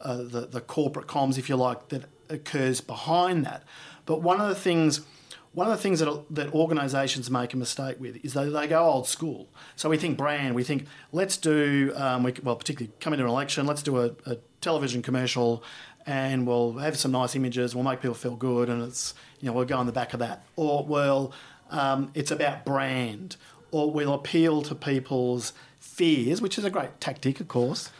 uh, 0.00 0.16
the 0.16 0.48
the 0.50 0.60
corporate 0.60 1.06
comms, 1.06 1.38
if 1.38 1.48
you 1.48 1.56
like, 1.56 1.88
that 1.88 2.04
occurs 2.28 2.80
behind 2.80 3.44
that. 3.46 3.64
But 4.04 4.22
one 4.22 4.40
of 4.40 4.48
the 4.48 4.54
things 4.54 5.02
one 5.56 5.68
of 5.68 5.72
the 5.74 5.82
things 5.82 6.00
that, 6.00 6.24
that 6.28 6.52
organisations 6.52 7.30
make 7.30 7.54
a 7.54 7.56
mistake 7.56 7.98
with 7.98 8.22
is 8.22 8.34
that 8.34 8.44
they 8.44 8.66
go 8.66 8.84
old 8.84 9.08
school. 9.08 9.48
So 9.74 9.88
we 9.88 9.96
think 9.96 10.18
brand, 10.18 10.54
we 10.54 10.62
think 10.62 10.84
let's 11.12 11.38
do, 11.38 11.94
um, 11.96 12.24
we, 12.24 12.34
well, 12.42 12.56
particularly 12.56 12.92
coming 13.00 13.16
to 13.20 13.24
an 13.24 13.30
election, 13.30 13.64
let's 13.64 13.82
do 13.82 13.96
a, 13.96 14.10
a, 14.26 14.36
television 14.60 15.00
commercial 15.00 15.64
and 16.04 16.46
we'll 16.46 16.74
have 16.74 16.98
some 16.98 17.12
nice 17.12 17.34
images, 17.34 17.74
we'll 17.74 17.84
make 17.84 18.02
people 18.02 18.14
feel 18.14 18.36
good, 18.36 18.68
and 18.68 18.82
it's, 18.82 19.14
you 19.40 19.46
know, 19.46 19.54
we'll 19.54 19.64
go 19.64 19.78
on 19.78 19.86
the 19.86 19.92
back 19.92 20.12
of 20.12 20.20
that. 20.20 20.44
Or, 20.56 20.84
well, 20.84 21.32
um, 21.70 22.10
it's 22.14 22.30
about 22.30 22.66
brand, 22.66 23.36
or 23.70 23.90
we'll 23.90 24.12
appeal 24.12 24.60
to 24.62 24.74
people's 24.74 25.54
fears, 25.80 26.42
which 26.42 26.58
is 26.58 26.64
a 26.64 26.70
great 26.70 27.00
tactic, 27.00 27.40
of 27.40 27.48
course. 27.48 27.90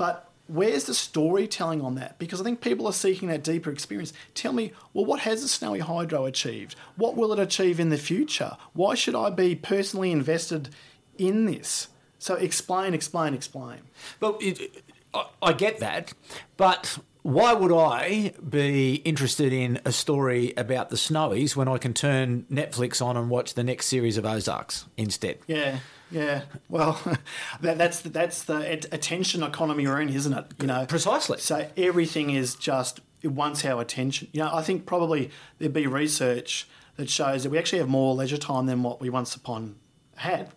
But 0.00 0.30
where's 0.46 0.84
the 0.84 0.94
storytelling 0.94 1.82
on 1.82 1.96
that? 1.96 2.18
Because 2.18 2.40
I 2.40 2.44
think 2.44 2.62
people 2.62 2.86
are 2.86 2.92
seeking 2.94 3.28
that 3.28 3.44
deeper 3.44 3.70
experience. 3.70 4.14
Tell 4.32 4.54
me, 4.54 4.72
well, 4.94 5.04
what 5.04 5.20
has 5.20 5.42
the 5.42 5.48
Snowy 5.48 5.80
Hydro 5.80 6.24
achieved? 6.24 6.74
What 6.96 7.18
will 7.18 7.34
it 7.34 7.38
achieve 7.38 7.78
in 7.78 7.90
the 7.90 7.98
future? 7.98 8.56
Why 8.72 8.94
should 8.94 9.14
I 9.14 9.28
be 9.28 9.54
personally 9.54 10.10
invested 10.10 10.70
in 11.18 11.44
this? 11.44 11.88
So 12.18 12.36
explain, 12.36 12.94
explain, 12.94 13.34
explain. 13.34 13.80
Well, 14.20 14.38
it, 14.40 14.82
I, 15.12 15.26
I 15.42 15.52
get 15.52 15.80
that, 15.80 16.14
but 16.56 16.98
why 17.20 17.52
would 17.52 17.70
I 17.70 18.32
be 18.48 18.94
interested 19.04 19.52
in 19.52 19.82
a 19.84 19.92
story 19.92 20.54
about 20.56 20.88
the 20.88 20.96
Snowies 20.96 21.54
when 21.54 21.68
I 21.68 21.76
can 21.76 21.92
turn 21.92 22.46
Netflix 22.50 23.04
on 23.04 23.18
and 23.18 23.28
watch 23.28 23.52
the 23.52 23.64
next 23.64 23.84
series 23.88 24.16
of 24.16 24.24
Ozarks 24.24 24.86
instead? 24.96 25.40
Yeah, 25.46 25.80
yeah. 26.10 26.42
Well, 26.68 27.00
that, 27.60 27.78
that's 27.78 28.00
the, 28.00 28.08
that's 28.08 28.42
the 28.44 28.72
attention 28.92 29.42
economy 29.42 29.86
we're 29.86 30.00
in, 30.00 30.08
isn't 30.08 30.32
it? 30.32 30.46
You 30.60 30.66
know, 30.66 30.86
Precisely. 30.86 31.38
So 31.38 31.68
everything 31.76 32.30
is 32.30 32.54
just 32.54 33.00
it 33.22 33.28
wants 33.28 33.64
our 33.64 33.80
attention. 33.80 34.28
You 34.32 34.40
know, 34.40 34.50
I 34.52 34.62
think 34.62 34.86
probably 34.86 35.30
there'd 35.58 35.72
be 35.72 35.86
research 35.86 36.68
that 36.96 37.10
shows 37.10 37.42
that 37.42 37.50
we 37.50 37.58
actually 37.58 37.78
have 37.78 37.88
more 37.88 38.14
leisure 38.14 38.38
time 38.38 38.66
than 38.66 38.82
what 38.82 39.00
we 39.00 39.10
once 39.10 39.34
upon 39.34 39.76
had. 40.16 40.50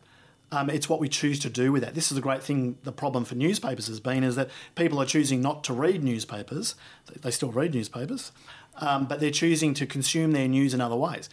Um, 0.52 0.70
it's 0.70 0.88
what 0.88 1.00
we 1.00 1.10
choose 1.10 1.40
to 1.40 1.50
do 1.50 1.72
with 1.72 1.82
that. 1.82 1.96
This 1.96 2.12
is 2.12 2.18
a 2.18 2.22
great 2.22 2.44
thing. 2.44 2.78
The 2.84 2.92
problem 2.92 3.26
for 3.26 3.34
newspapers 3.34 3.88
has 3.88 4.00
been 4.00 4.24
is 4.24 4.36
that 4.36 4.50
people 4.76 5.02
are 5.02 5.06
choosing 5.06 5.42
not 5.42 5.64
to 5.66 5.74
read 5.74 6.04
newspapers. 6.04 6.76
They 7.22 7.32
still 7.32 7.52
read 7.52 7.74
newspapers, 7.74 8.32
um, 8.78 9.06
but 9.06 9.20
they're 9.20 9.32
choosing 9.32 9.74
to 9.76 9.88
consume 9.88 10.32
their 10.32 10.48
news 10.48 10.74
in 10.74 10.82
other 10.82 10.96
ways. 10.96 11.28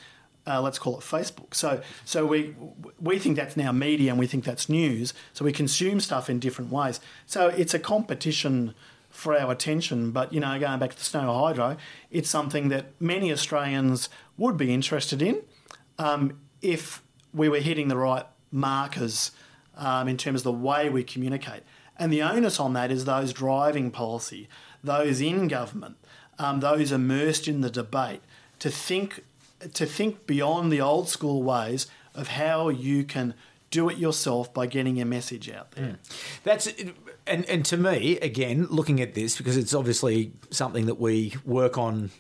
Uh, 0.47 0.61
let's 0.61 0.79
call 0.79 0.97
it 0.99 1.03
Facebook. 1.03 1.55
So, 1.55 1.83
so 2.05 2.27
we 2.27 2.55
we 2.99 3.19
think 3.19 3.37
that's 3.37 3.57
now 3.57 3.73
media, 3.73 4.11
and 4.11 4.19
we 4.19 4.27
think 4.27 4.45
that's 4.45 4.69
news. 4.69 5.13
So 5.33 5.45
we 5.45 5.53
consume 5.53 6.01
stuff 6.01 6.31
in 6.31 6.39
different 6.39 6.73
ways. 6.73 6.99
So 7.27 7.49
it's 7.49 7.75
a 7.75 7.79
competition 7.79 8.75
for 9.11 9.39
our 9.39 9.53
attention. 9.53 10.13
But 10.13 10.33
you 10.33 10.41
know, 10.41 10.59
going 10.59 10.79
back 10.79 10.91
to 10.91 10.97
the 10.97 11.05
snow 11.05 11.33
hydro, 11.33 11.77
it's 12.11 12.31
something 12.31 12.69
that 12.69 12.87
many 13.01 13.31
Australians 13.33 14.09
would 14.39 14.57
be 14.57 14.73
interested 14.73 15.21
in 15.21 15.43
um, 15.99 16.41
if 16.63 17.03
we 17.35 17.49
were 17.49 17.59
hitting 17.61 17.89
the 17.89 17.97
right 17.97 18.25
markers 18.51 19.33
um, 19.77 20.09
in 20.09 20.17
terms 20.17 20.41
of 20.41 20.45
the 20.45 20.53
way 20.53 20.89
we 20.89 21.05
communicate. 21.05 21.63
And 21.99 22.13
the 22.13 22.23
onus 22.23 22.59
on 22.59 22.73
that 22.73 22.91
is 22.91 23.05
those 23.05 23.33
driving 23.33 23.91
policy, 23.91 24.49
those 24.83 25.21
in 25.21 25.49
government, 25.49 25.97
um, 26.39 26.61
those 26.61 26.93
immersed 26.93 27.47
in 27.47 27.61
the 27.61 27.71
debate, 27.71 28.23
to 28.61 28.71
think 28.71 29.23
to 29.75 29.87
think 29.87 30.27
beyond 30.27 30.73
the 30.73 30.81
old 30.81 31.09
school 31.09 31.43
ways 31.43 31.87
of 32.15 32.29
how 32.29 32.69
you 32.69 33.05
can 33.05 33.35
do 33.71 33.89
it 33.89 33.99
yourself 33.99 34.53
by 34.53 34.67
getting 34.67 35.01
a 35.01 35.05
message 35.05 35.51
out 35.51 35.73
there. 35.73 35.85
Mm. 35.85 35.97
That's 36.43 36.69
and 37.27 37.45
and 37.49 37.65
to 37.67 37.77
me 37.77 38.19
again 38.19 38.67
looking 38.69 39.01
at 39.01 39.15
this 39.15 39.37
because 39.37 39.57
it's 39.57 39.75
obviously 39.75 40.33
something 40.51 40.87
that 40.87 40.99
we 40.99 41.35
work 41.45 41.79
on 41.79 42.11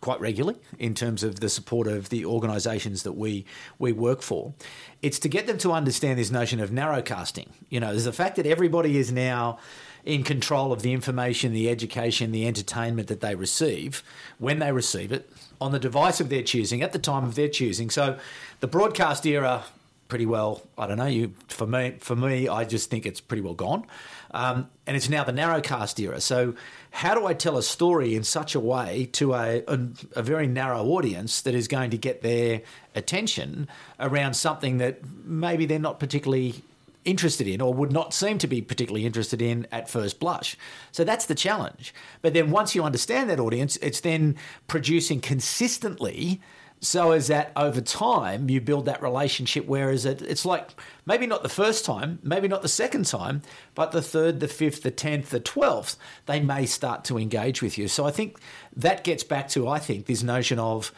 quite 0.00 0.20
regularly 0.20 0.58
in 0.78 0.94
terms 0.94 1.22
of 1.22 1.40
the 1.40 1.48
support 1.48 1.86
of 1.86 2.08
the 2.08 2.24
organisations 2.24 3.02
that 3.04 3.12
we 3.12 3.44
we 3.78 3.92
work 3.92 4.22
for. 4.22 4.54
It's 5.02 5.18
to 5.20 5.28
get 5.28 5.46
them 5.46 5.58
to 5.58 5.72
understand 5.72 6.18
this 6.18 6.30
notion 6.30 6.60
of 6.60 6.70
narrowcasting. 6.70 7.48
You 7.68 7.80
know, 7.80 7.90
there's 7.90 8.04
the 8.04 8.12
fact 8.12 8.36
that 8.36 8.46
everybody 8.46 8.96
is 8.96 9.12
now 9.12 9.58
in 10.04 10.22
control 10.22 10.72
of 10.72 10.82
the 10.82 10.92
information, 10.92 11.52
the 11.52 11.68
education, 11.68 12.32
the 12.32 12.46
entertainment 12.46 13.08
that 13.08 13.20
they 13.20 13.34
receive 13.34 14.02
when 14.38 14.58
they 14.58 14.72
receive 14.72 15.12
it 15.12 15.30
on 15.60 15.72
the 15.72 15.78
device 15.78 16.20
of 16.20 16.28
their 16.28 16.42
choosing 16.42 16.82
at 16.82 16.92
the 16.92 16.98
time 16.98 17.24
of 17.24 17.34
their 17.34 17.48
choosing. 17.48 17.90
So 17.90 18.18
the 18.60 18.66
broadcast 18.66 19.26
era 19.26 19.64
pretty 20.08 20.26
well. 20.26 20.62
I 20.76 20.86
don't 20.86 20.98
know. 20.98 21.06
You 21.06 21.34
for 21.48 21.66
me, 21.66 21.96
for 22.00 22.16
me, 22.16 22.48
I 22.48 22.64
just 22.64 22.90
think 22.90 23.06
it's 23.06 23.20
pretty 23.20 23.42
well 23.42 23.54
gone, 23.54 23.86
um, 24.32 24.68
and 24.86 24.96
it's 24.96 25.08
now 25.08 25.22
the 25.22 25.32
narrowcast 25.32 26.00
era. 26.00 26.20
So, 26.20 26.54
how 26.90 27.14
do 27.14 27.26
I 27.26 27.34
tell 27.34 27.56
a 27.56 27.62
story 27.62 28.14
in 28.14 28.24
such 28.24 28.54
a 28.54 28.60
way 28.60 29.08
to 29.12 29.34
a, 29.34 29.62
a, 29.68 29.78
a 30.16 30.22
very 30.22 30.46
narrow 30.46 30.82
audience 30.84 31.42
that 31.42 31.54
is 31.54 31.68
going 31.68 31.90
to 31.90 31.98
get 31.98 32.22
their 32.22 32.62
attention 32.94 33.68
around 34.00 34.34
something 34.34 34.78
that 34.78 35.00
maybe 35.24 35.66
they're 35.66 35.78
not 35.78 36.00
particularly 36.00 36.62
interested 37.04 37.46
in 37.46 37.60
or 37.60 37.72
would 37.72 37.92
not 37.92 38.12
seem 38.12 38.38
to 38.38 38.46
be 38.46 38.60
particularly 38.60 39.06
interested 39.06 39.40
in 39.40 39.66
at 39.72 39.88
first 39.88 40.20
blush. 40.20 40.56
So 40.92 41.04
that's 41.04 41.26
the 41.26 41.34
challenge. 41.34 41.94
But 42.22 42.34
then 42.34 42.50
once 42.50 42.74
you 42.74 42.84
understand 42.84 43.30
that 43.30 43.40
audience, 43.40 43.76
it's 43.78 44.00
then 44.00 44.36
producing 44.66 45.20
consistently 45.20 46.40
so 46.80 47.10
as 47.10 47.26
that 47.26 47.52
over 47.56 47.80
time 47.80 48.48
you 48.48 48.60
build 48.60 48.84
that 48.84 49.02
relationship 49.02 49.66
whereas 49.66 50.04
it, 50.04 50.22
it's 50.22 50.44
like 50.44 50.70
maybe 51.06 51.26
not 51.26 51.42
the 51.42 51.48
first 51.48 51.84
time 51.84 52.18
maybe 52.22 52.46
not 52.46 52.62
the 52.62 52.68
second 52.68 53.04
time 53.04 53.42
but 53.74 53.90
the 53.92 54.02
third 54.02 54.40
the 54.40 54.48
fifth 54.48 54.82
the 54.82 54.90
tenth 54.90 55.30
the 55.30 55.40
twelfth 55.40 55.96
they 56.26 56.40
may 56.40 56.64
start 56.64 57.04
to 57.04 57.18
engage 57.18 57.62
with 57.62 57.78
you 57.78 57.88
so 57.88 58.06
i 58.06 58.10
think 58.10 58.38
that 58.76 59.02
gets 59.04 59.24
back 59.24 59.48
to 59.48 59.66
i 59.66 59.78
think 59.78 60.06
this 60.06 60.22
notion 60.22 60.58
of 60.58 60.92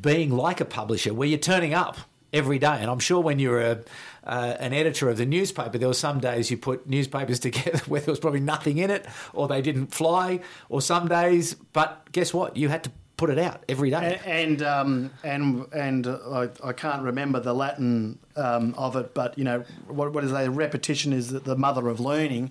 being 0.00 0.30
like 0.30 0.60
a 0.60 0.64
publisher 0.64 1.14
where 1.14 1.28
you're 1.28 1.38
turning 1.38 1.74
up 1.74 1.96
every 2.34 2.58
day 2.58 2.76
and 2.80 2.90
i'm 2.90 2.98
sure 2.98 3.20
when 3.20 3.38
you're 3.38 3.60
a 3.60 3.78
uh, 4.24 4.56
an 4.58 4.72
editor 4.72 5.08
of 5.08 5.18
the 5.18 5.26
newspaper, 5.26 5.78
there 5.78 5.88
were 5.88 5.94
some 5.94 6.18
days 6.18 6.50
you 6.50 6.56
put 6.56 6.88
newspapers 6.88 7.38
together 7.40 7.78
where 7.86 8.00
there 8.00 8.12
was 8.12 8.20
probably 8.20 8.40
nothing 8.40 8.78
in 8.78 8.90
it, 8.90 9.06
or 9.32 9.48
they 9.48 9.62
didn't 9.62 9.88
fly, 9.88 10.40
or 10.68 10.80
some 10.80 11.08
days. 11.08 11.54
But 11.72 12.10
guess 12.12 12.32
what? 12.32 12.56
You 12.56 12.68
had 12.68 12.84
to 12.84 12.92
put 13.16 13.30
it 13.30 13.38
out 13.38 13.62
every 13.68 13.90
day. 13.90 14.18
And 14.24 14.60
and 14.60 14.62
um, 14.62 15.10
and, 15.22 15.66
and 15.72 16.06
uh, 16.06 16.48
I, 16.64 16.68
I, 16.68 16.72
can't 16.72 17.02
remember 17.02 17.38
the 17.38 17.54
Latin 17.54 18.18
um, 18.36 18.74
of 18.76 18.96
it, 18.96 19.14
but 19.14 19.38
you 19.38 19.44
know 19.44 19.64
what, 19.86 20.12
what 20.12 20.24
is 20.24 20.32
a 20.32 20.50
repetition 20.50 21.12
is 21.12 21.30
the 21.30 21.56
mother 21.56 21.88
of 21.88 22.00
learning, 22.00 22.50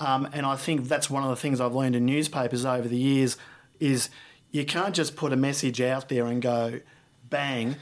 um, 0.00 0.28
and 0.32 0.46
I 0.46 0.56
think 0.56 0.88
that's 0.88 1.08
one 1.10 1.22
of 1.22 1.30
the 1.30 1.36
things 1.36 1.60
I've 1.60 1.74
learned 1.74 1.94
in 1.94 2.06
newspapers 2.06 2.64
over 2.64 2.88
the 2.88 2.98
years 2.98 3.36
is 3.78 4.10
you 4.50 4.64
can't 4.64 4.94
just 4.94 5.14
put 5.16 5.32
a 5.32 5.36
message 5.36 5.80
out 5.80 6.08
there 6.08 6.26
and 6.26 6.42
go 6.42 6.80
bang. 7.28 7.76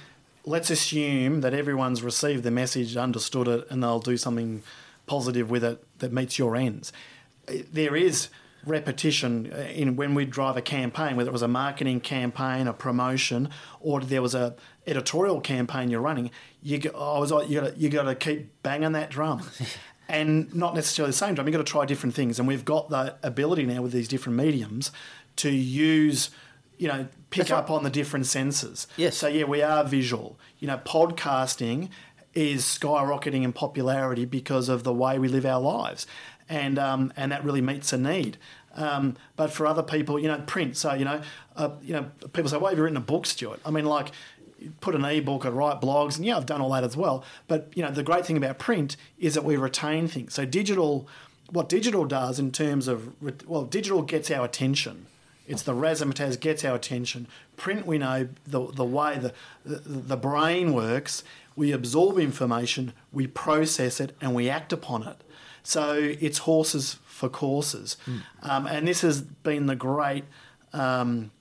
Let's 0.48 0.70
assume 0.70 1.42
that 1.42 1.52
everyone's 1.52 2.02
received 2.02 2.42
the 2.42 2.50
message, 2.50 2.96
understood 2.96 3.48
it, 3.48 3.66
and 3.70 3.82
they'll 3.82 4.00
do 4.00 4.16
something 4.16 4.62
positive 5.06 5.50
with 5.50 5.62
it 5.62 5.84
that 5.98 6.10
meets 6.10 6.38
your 6.38 6.56
ends. 6.56 6.90
There 7.46 7.94
is 7.94 8.28
repetition 8.64 9.52
uh, 9.52 9.58
in 9.58 9.96
when 9.96 10.14
we 10.14 10.24
drive 10.24 10.56
a 10.56 10.62
campaign, 10.62 11.16
whether 11.16 11.28
it 11.28 11.32
was 11.32 11.42
a 11.42 11.48
marketing 11.48 12.00
campaign, 12.00 12.66
a 12.66 12.72
promotion, 12.72 13.50
or 13.80 14.00
there 14.00 14.22
was 14.22 14.34
a 14.34 14.56
editorial 14.86 15.42
campaign 15.42 15.90
you're 15.90 16.00
running. 16.00 16.30
You, 16.62 16.80
oh, 16.94 17.16
I 17.16 17.18
was 17.18 17.30
like, 17.30 17.50
you 17.50 17.60
got 17.60 17.76
you 17.76 17.90
got 17.90 18.04
to 18.04 18.14
keep 18.14 18.62
banging 18.62 18.92
that 18.92 19.10
drum. 19.10 19.42
and 20.08 20.54
not 20.54 20.74
necessarily 20.74 21.10
the 21.10 21.16
same 21.16 21.34
drum. 21.34 21.46
You've 21.46 21.56
got 21.56 21.66
to 21.66 21.70
try 21.70 21.84
different 21.84 22.14
things, 22.14 22.38
and 22.38 22.48
we've 22.48 22.64
got 22.64 22.88
the 22.88 23.16
ability 23.22 23.66
now 23.66 23.82
with 23.82 23.92
these 23.92 24.08
different 24.08 24.38
mediums 24.38 24.92
to 25.36 25.50
use, 25.50 26.30
you 26.78 26.88
know, 26.88 27.08
pick 27.30 27.48
That's 27.48 27.50
up 27.50 27.68
right. 27.68 27.76
on 27.76 27.84
the 27.84 27.90
different 27.90 28.26
senses. 28.26 28.86
Yes. 28.96 29.16
So 29.16 29.28
yeah, 29.28 29.44
we 29.44 29.62
are 29.62 29.84
visual. 29.84 30.38
You 30.58 30.68
know, 30.68 30.78
podcasting 30.78 31.90
is 32.34 32.64
skyrocketing 32.64 33.42
in 33.42 33.52
popularity 33.52 34.24
because 34.24 34.68
of 34.68 34.84
the 34.84 34.92
way 34.92 35.18
we 35.18 35.28
live 35.28 35.44
our 35.44 35.60
lives 35.60 36.06
and 36.48 36.78
um, 36.78 37.12
and 37.16 37.32
that 37.32 37.44
really 37.44 37.60
meets 37.60 37.92
a 37.92 37.98
need. 37.98 38.36
Um, 38.74 39.16
but 39.36 39.52
for 39.52 39.66
other 39.66 39.82
people, 39.82 40.18
you 40.18 40.28
know, 40.28 40.38
print. 40.46 40.76
So 40.76 40.94
you 40.94 41.04
know, 41.04 41.20
uh, 41.56 41.70
you 41.82 41.92
know, 41.92 42.10
people 42.32 42.48
say, 42.48 42.56
"Why 42.56 42.70
have 42.70 42.78
you 42.78 42.84
written 42.84 42.96
a 42.96 43.00
book, 43.00 43.26
Stuart?" 43.26 43.60
I 43.64 43.70
mean, 43.70 43.84
like, 43.84 44.12
put 44.80 44.94
an 44.94 45.04
e-book 45.04 45.44
or 45.44 45.50
write 45.50 45.80
blogs, 45.80 46.16
and 46.16 46.24
yeah, 46.24 46.36
I've 46.36 46.46
done 46.46 46.60
all 46.60 46.70
that 46.72 46.84
as 46.84 46.96
well. 46.96 47.24
But 47.46 47.70
you 47.74 47.82
know, 47.82 47.90
the 47.90 48.02
great 48.02 48.24
thing 48.26 48.36
about 48.36 48.58
print 48.58 48.96
is 49.18 49.34
that 49.34 49.44
we 49.44 49.56
retain 49.56 50.08
things. 50.08 50.34
So 50.34 50.44
digital, 50.44 51.08
what 51.50 51.68
digital 51.68 52.04
does 52.04 52.38
in 52.38 52.52
terms 52.52 52.88
of 52.88 53.12
well, 53.46 53.64
digital 53.64 54.02
gets 54.02 54.30
our 54.30 54.44
attention. 54.44 55.06
It's 55.48 55.62
the 55.62 55.74
razzmatazz 55.74 56.38
gets 56.38 56.64
our 56.64 56.76
attention. 56.76 57.26
Print, 57.56 57.86
we 57.86 57.98
know 57.98 58.28
the 58.46 58.66
the 58.70 58.84
way 58.84 59.18
the, 59.18 59.32
the 59.64 59.78
the 59.88 60.16
brain 60.16 60.72
works. 60.72 61.24
We 61.56 61.72
absorb 61.72 62.18
information, 62.18 62.92
we 63.12 63.26
process 63.26 63.98
it, 63.98 64.14
and 64.20 64.32
we 64.32 64.48
act 64.48 64.72
upon 64.72 65.02
it. 65.02 65.16
So 65.64 65.94
it's 66.20 66.38
horses 66.38 66.98
for 67.04 67.28
courses. 67.28 67.96
Mm. 68.06 68.22
Um, 68.42 68.66
and 68.68 68.86
this 68.86 69.00
has 69.00 69.22
been 69.22 69.66
the 69.66 69.74
great, 69.74 70.24
um, 70.72 71.32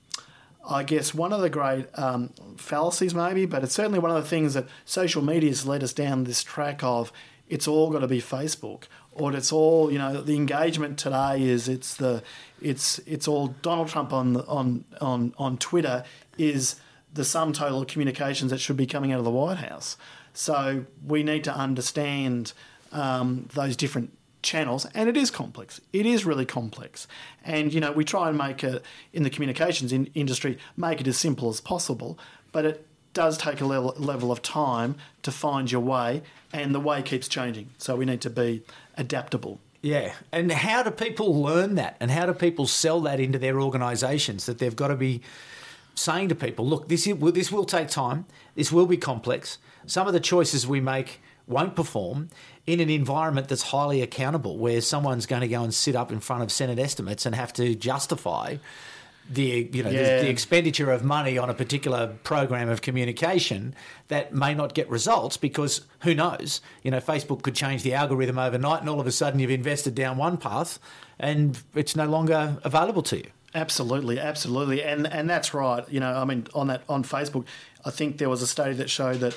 I 0.68 0.82
guess, 0.82 1.14
one 1.14 1.32
of 1.32 1.40
the 1.40 1.48
great 1.48 1.86
um, 1.96 2.32
fallacies, 2.56 3.14
maybe, 3.14 3.46
but 3.46 3.62
it's 3.62 3.74
certainly 3.74 4.00
one 4.00 4.10
of 4.10 4.20
the 4.20 4.28
things 4.28 4.54
that 4.54 4.66
social 4.84 5.22
media 5.22 5.50
has 5.50 5.66
led 5.66 5.84
us 5.84 5.92
down 5.92 6.24
this 6.24 6.42
track 6.42 6.82
of 6.82 7.12
it's 7.48 7.68
all 7.68 7.90
got 7.90 8.00
to 8.00 8.08
be 8.08 8.20
Facebook 8.20 8.84
or 9.18 9.34
it's 9.34 9.52
all 9.52 9.90
you 9.90 9.98
know 9.98 10.20
the 10.20 10.36
engagement 10.36 10.98
today 10.98 11.42
is 11.42 11.68
it's 11.68 11.96
the 11.96 12.22
it's 12.60 12.98
it's 13.00 13.28
all 13.28 13.48
Donald 13.62 13.88
Trump 13.88 14.12
on 14.12 14.32
the 14.32 14.44
on 14.46 14.84
on 15.00 15.34
on 15.38 15.58
Twitter 15.58 16.04
is 16.36 16.76
the 17.12 17.24
sum 17.24 17.52
total 17.52 17.82
of 17.82 17.88
communications 17.88 18.50
that 18.50 18.58
should 18.58 18.76
be 18.76 18.86
coming 18.86 19.12
out 19.12 19.18
of 19.18 19.24
the 19.24 19.30
White 19.30 19.58
House. 19.58 19.96
So 20.34 20.84
we 21.04 21.22
need 21.22 21.42
to 21.44 21.54
understand 21.54 22.52
um, 22.92 23.48
those 23.54 23.76
different 23.76 24.12
channels 24.40 24.86
and 24.94 25.08
it 25.08 25.16
is 25.16 25.32
complex 25.32 25.80
it 25.92 26.06
is 26.06 26.24
really 26.24 26.46
complex 26.46 27.08
and 27.44 27.74
you 27.74 27.80
know 27.80 27.90
we 27.90 28.04
try 28.04 28.28
and 28.28 28.38
make 28.38 28.62
it 28.62 28.84
in 29.12 29.24
the 29.24 29.30
communications 29.30 29.92
in 29.92 30.06
industry 30.14 30.56
make 30.76 31.00
it 31.00 31.08
as 31.08 31.18
simple 31.18 31.48
as 31.48 31.60
possible 31.60 32.16
but 32.52 32.64
it 32.64 32.86
does 33.12 33.38
take 33.38 33.60
a 33.60 33.64
level, 33.64 33.94
level 33.98 34.30
of 34.30 34.42
time 34.42 34.96
to 35.22 35.32
find 35.32 35.70
your 35.70 35.80
way 35.80 36.22
and 36.52 36.74
the 36.74 36.80
way 36.80 37.02
keeps 37.02 37.28
changing. 37.28 37.70
So 37.78 37.96
we 37.96 38.04
need 38.04 38.20
to 38.22 38.30
be 38.30 38.62
adaptable. 38.96 39.60
Yeah. 39.82 40.12
And 40.32 40.50
how 40.50 40.82
do 40.82 40.90
people 40.90 41.40
learn 41.40 41.76
that? 41.76 41.96
And 42.00 42.10
how 42.10 42.26
do 42.26 42.32
people 42.32 42.66
sell 42.66 43.00
that 43.02 43.20
into 43.20 43.38
their 43.38 43.60
organizations 43.60 44.46
that 44.46 44.58
they've 44.58 44.74
got 44.74 44.88
to 44.88 44.96
be 44.96 45.20
saying 45.94 46.28
to 46.28 46.34
people 46.34 46.66
look 46.66 46.88
this 46.88 47.06
is, 47.06 47.18
this 47.32 47.50
will 47.50 47.64
take 47.64 47.88
time. 47.88 48.26
This 48.54 48.72
will 48.72 48.86
be 48.86 48.96
complex. 48.96 49.58
Some 49.86 50.06
of 50.06 50.12
the 50.12 50.20
choices 50.20 50.66
we 50.66 50.80
make 50.80 51.20
won't 51.46 51.74
perform 51.74 52.28
in 52.66 52.80
an 52.80 52.90
environment 52.90 53.48
that's 53.48 53.62
highly 53.62 54.02
accountable, 54.02 54.58
where 54.58 54.80
someone's 54.80 55.24
going 55.26 55.40
to 55.40 55.48
go 55.48 55.62
and 55.62 55.72
sit 55.72 55.96
up 55.96 56.12
in 56.12 56.20
front 56.20 56.42
of 56.42 56.52
Senate 56.52 56.78
estimates 56.78 57.24
and 57.24 57.34
have 57.34 57.52
to 57.54 57.74
justify 57.74 58.56
the 59.28 59.68
you 59.72 59.82
know 59.82 59.90
yeah. 59.90 60.16
the, 60.16 60.22
the, 60.22 60.30
expenditure 60.30 60.90
of 60.90 61.04
money 61.04 61.36
on 61.36 61.50
a 61.50 61.54
particular 61.54 62.14
program 62.24 62.68
of 62.68 62.80
communication 62.80 63.74
that 64.08 64.32
may 64.32 64.54
not 64.54 64.74
get 64.74 64.88
results 64.88 65.36
because 65.36 65.82
who 66.00 66.14
knows 66.14 66.60
you 66.82 66.90
know 66.90 66.98
Facebook 66.98 67.42
could 67.42 67.54
change 67.54 67.82
the 67.82 67.94
algorithm 67.94 68.38
overnight 68.38 68.80
and 68.80 68.88
all 68.88 69.00
of 69.00 69.06
a 69.06 69.12
sudden 69.12 69.38
you've 69.40 69.50
invested 69.50 69.94
down 69.94 70.16
one 70.16 70.36
path 70.36 70.78
and 71.18 71.62
it's 71.74 71.94
no 71.94 72.06
longer 72.06 72.58
available 72.64 73.02
to 73.02 73.18
you. 73.18 73.30
Absolutely, 73.54 74.18
absolutely, 74.18 74.82
and 74.82 75.06
and 75.06 75.28
that's 75.28 75.54
right. 75.54 75.88
You 75.88 76.00
know, 76.00 76.12
I 76.12 76.24
mean, 76.24 76.46
on 76.54 76.66
that 76.68 76.82
on 76.88 77.02
Facebook, 77.02 77.44
I 77.84 77.90
think 77.90 78.18
there 78.18 78.28
was 78.28 78.42
a 78.42 78.46
study 78.46 78.74
that 78.74 78.90
showed 78.90 79.20
that 79.20 79.36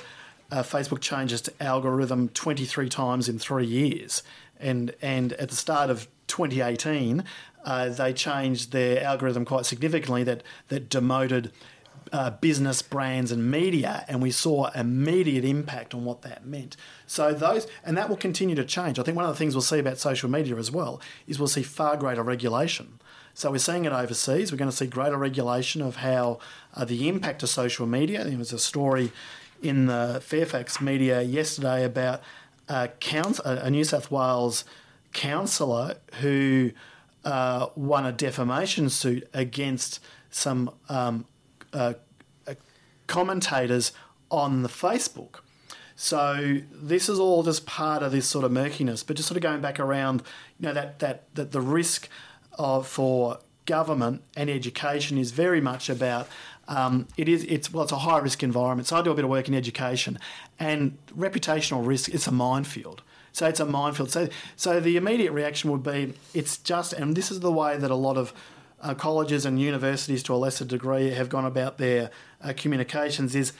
uh, 0.52 0.62
Facebook 0.62 1.00
changed 1.00 1.32
its 1.32 1.50
algorithm 1.60 2.28
23 2.28 2.88
times 2.90 3.28
in 3.28 3.38
three 3.38 3.66
years. 3.66 4.22
And, 4.60 4.94
and 5.00 5.32
at 5.34 5.48
the 5.48 5.56
start 5.56 5.90
of 5.90 6.06
2018, 6.26 7.24
uh, 7.64 7.88
they 7.88 8.12
changed 8.12 8.72
their 8.72 9.02
algorithm 9.02 9.44
quite 9.44 9.66
significantly 9.66 10.24
that, 10.24 10.42
that 10.68 10.88
demoted 10.88 11.52
uh, 12.12 12.30
business 12.30 12.82
brands 12.82 13.32
and 13.32 13.50
media, 13.50 14.04
and 14.08 14.20
we 14.20 14.30
saw 14.30 14.70
immediate 14.72 15.44
impact 15.44 15.94
on 15.94 16.04
what 16.04 16.22
that 16.22 16.44
meant. 16.44 16.76
So 17.06 17.32
those, 17.32 17.66
and 17.84 17.96
that 17.96 18.08
will 18.08 18.16
continue 18.16 18.54
to 18.56 18.64
change. 18.64 18.98
I 18.98 19.02
think 19.02 19.16
one 19.16 19.24
of 19.24 19.30
the 19.30 19.38
things 19.38 19.54
we'll 19.54 19.62
see 19.62 19.78
about 19.78 19.98
social 19.98 20.28
media 20.28 20.56
as 20.56 20.70
well 20.70 21.00
is 21.26 21.38
we'll 21.38 21.48
see 21.48 21.62
far 21.62 21.96
greater 21.96 22.22
regulation. 22.22 22.98
So 23.34 23.50
we're 23.50 23.58
seeing 23.58 23.86
it 23.86 23.92
overseas. 23.92 24.52
We're 24.52 24.58
going 24.58 24.70
to 24.70 24.76
see 24.76 24.86
greater 24.86 25.16
regulation 25.16 25.80
of 25.80 25.96
how 25.96 26.38
uh, 26.74 26.84
the 26.84 27.08
impact 27.08 27.42
of 27.42 27.48
social 27.48 27.86
media. 27.86 28.24
There 28.24 28.36
was 28.36 28.52
a 28.52 28.58
story 28.58 29.10
in 29.62 29.86
the 29.86 30.20
Fairfax 30.22 30.80
media 30.80 31.22
yesterday 31.22 31.84
about 31.84 32.20
a, 32.68 32.90
a 33.44 33.70
New 33.70 33.84
South 33.84 34.10
Wales 34.10 34.64
councillor 35.12 35.96
who 36.20 36.72
uh, 37.24 37.68
won 37.76 38.04
a 38.06 38.12
defamation 38.12 38.88
suit 38.90 39.28
against 39.32 40.00
some 40.30 40.70
um, 40.88 41.26
uh, 41.72 41.94
uh, 42.46 42.54
commentators 43.06 43.92
on 44.30 44.62
the 44.62 44.68
Facebook. 44.68 45.40
So 45.94 46.60
this 46.72 47.08
is 47.08 47.18
all 47.18 47.42
just 47.42 47.66
part 47.66 48.02
of 48.02 48.12
this 48.12 48.26
sort 48.26 48.44
of 48.44 48.50
murkiness, 48.50 49.02
but 49.02 49.16
just 49.16 49.28
sort 49.28 49.36
of 49.36 49.42
going 49.42 49.60
back 49.60 49.78
around, 49.78 50.22
you 50.58 50.66
know, 50.66 50.74
that 50.74 50.98
that 50.98 51.32
that 51.34 51.52
the 51.52 51.60
risk 51.60 52.08
of 52.58 52.86
for 52.86 53.38
government 53.66 54.22
and 54.36 54.50
education 54.50 55.16
is 55.16 55.30
very 55.30 55.60
much 55.60 55.88
about 55.88 56.28
um, 56.68 57.06
it 57.16 57.28
is 57.28 57.44
it's 57.44 57.72
well 57.72 57.82
it's 57.82 57.92
a 57.92 57.98
high 57.98 58.18
risk 58.18 58.42
environment. 58.42 58.88
So 58.88 58.96
I 58.96 59.02
do 59.02 59.10
a 59.10 59.14
bit 59.14 59.24
of 59.24 59.30
work 59.30 59.48
in 59.48 59.54
education, 59.54 60.18
and 60.58 60.98
reputational 61.16 61.86
risk 61.86 62.08
is 62.08 62.26
a 62.26 62.32
minefield. 62.32 63.02
So 63.32 63.48
it's 63.48 63.60
a 63.60 63.66
minefield. 63.66 64.10
So 64.10 64.28
so 64.56 64.80
the 64.80 64.96
immediate 64.96 65.32
reaction 65.32 65.70
would 65.70 65.82
be 65.82 66.14
it's 66.34 66.58
just 66.58 66.92
and 66.92 67.16
this 67.16 67.30
is 67.30 67.40
the 67.40 67.52
way 67.52 67.76
that 67.76 67.90
a 67.90 67.96
lot 67.96 68.16
of 68.16 68.32
uh, 68.82 68.94
colleges 68.94 69.46
and 69.46 69.60
universities 69.60 70.22
to 70.24 70.34
a 70.34 70.36
lesser 70.36 70.64
degree 70.64 71.10
have 71.10 71.28
gone 71.28 71.44
about 71.44 71.78
their 71.78 72.10
uh, 72.42 72.52
communications 72.56 73.34
is 73.34 73.52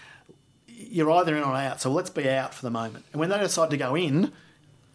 you're 0.67 1.11
either 1.11 1.37
in 1.37 1.43
or 1.43 1.55
out. 1.55 1.81
So 1.81 1.91
let's 1.91 2.11
be 2.11 2.29
out 2.29 2.53
for 2.55 2.63
the 2.63 2.71
moment. 2.71 3.05
And 3.13 3.21
when 3.21 3.31
they 3.31 3.39
decide 3.39 3.71
to 3.71 3.77
go 3.77 3.95
in, 3.95 4.33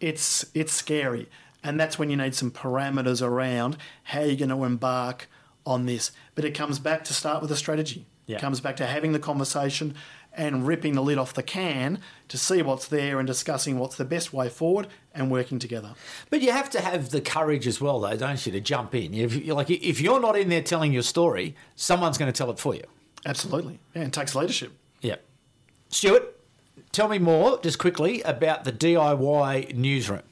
it's 0.00 0.46
it's 0.54 0.72
scary. 0.72 1.28
And 1.64 1.78
that's 1.80 1.98
when 1.98 2.08
you 2.08 2.16
need 2.16 2.34
some 2.34 2.50
parameters 2.50 3.20
around 3.20 3.76
how 4.04 4.20
you're 4.20 4.36
going 4.36 4.50
to 4.50 4.64
embark 4.64 5.28
on 5.66 5.86
this. 5.86 6.12
But 6.34 6.44
it 6.44 6.52
comes 6.52 6.78
back 6.78 7.04
to 7.04 7.14
start 7.14 7.42
with 7.42 7.50
a 7.50 7.56
strategy. 7.56 8.06
Yeah. 8.26 8.36
It 8.36 8.40
comes 8.40 8.60
back 8.60 8.76
to 8.76 8.86
having 8.86 9.12
the 9.12 9.18
conversation 9.18 9.94
and 10.32 10.66
ripping 10.66 10.94
the 10.94 11.02
lid 11.02 11.18
off 11.18 11.34
the 11.34 11.42
can 11.42 12.00
to 12.28 12.38
see 12.38 12.62
what's 12.62 12.86
there 12.86 13.18
and 13.18 13.26
discussing 13.26 13.78
what's 13.78 13.96
the 13.96 14.04
best 14.04 14.32
way 14.32 14.48
forward 14.48 14.86
and 15.14 15.30
working 15.30 15.58
together. 15.58 15.94
But 16.30 16.42
you 16.42 16.52
have 16.52 16.70
to 16.70 16.80
have 16.80 17.10
the 17.10 17.20
courage 17.20 17.66
as 17.66 17.80
well, 17.80 18.00
though, 18.00 18.16
don't 18.16 18.44
you, 18.46 18.52
to 18.52 18.60
jump 18.60 18.94
in? 18.94 19.14
If 19.14 19.34
you're 19.34 19.56
like 19.56 19.70
if 19.70 20.00
you're 20.00 20.20
not 20.20 20.36
in 20.36 20.48
there 20.48 20.62
telling 20.62 20.92
your 20.92 21.02
story, 21.02 21.56
someone's 21.74 22.18
going 22.18 22.32
to 22.32 22.36
tell 22.36 22.50
it 22.50 22.58
for 22.58 22.74
you. 22.74 22.84
Absolutely, 23.26 23.80
yeah, 23.94 24.02
it 24.02 24.12
takes 24.12 24.34
leadership. 24.34 24.72
Yeah, 25.00 25.16
Stuart, 25.88 26.38
tell 26.92 27.08
me 27.08 27.18
more, 27.18 27.60
just 27.60 27.78
quickly, 27.78 28.22
about 28.22 28.64
the 28.64 28.72
DIY 28.72 29.74
newsroom. 29.74 30.22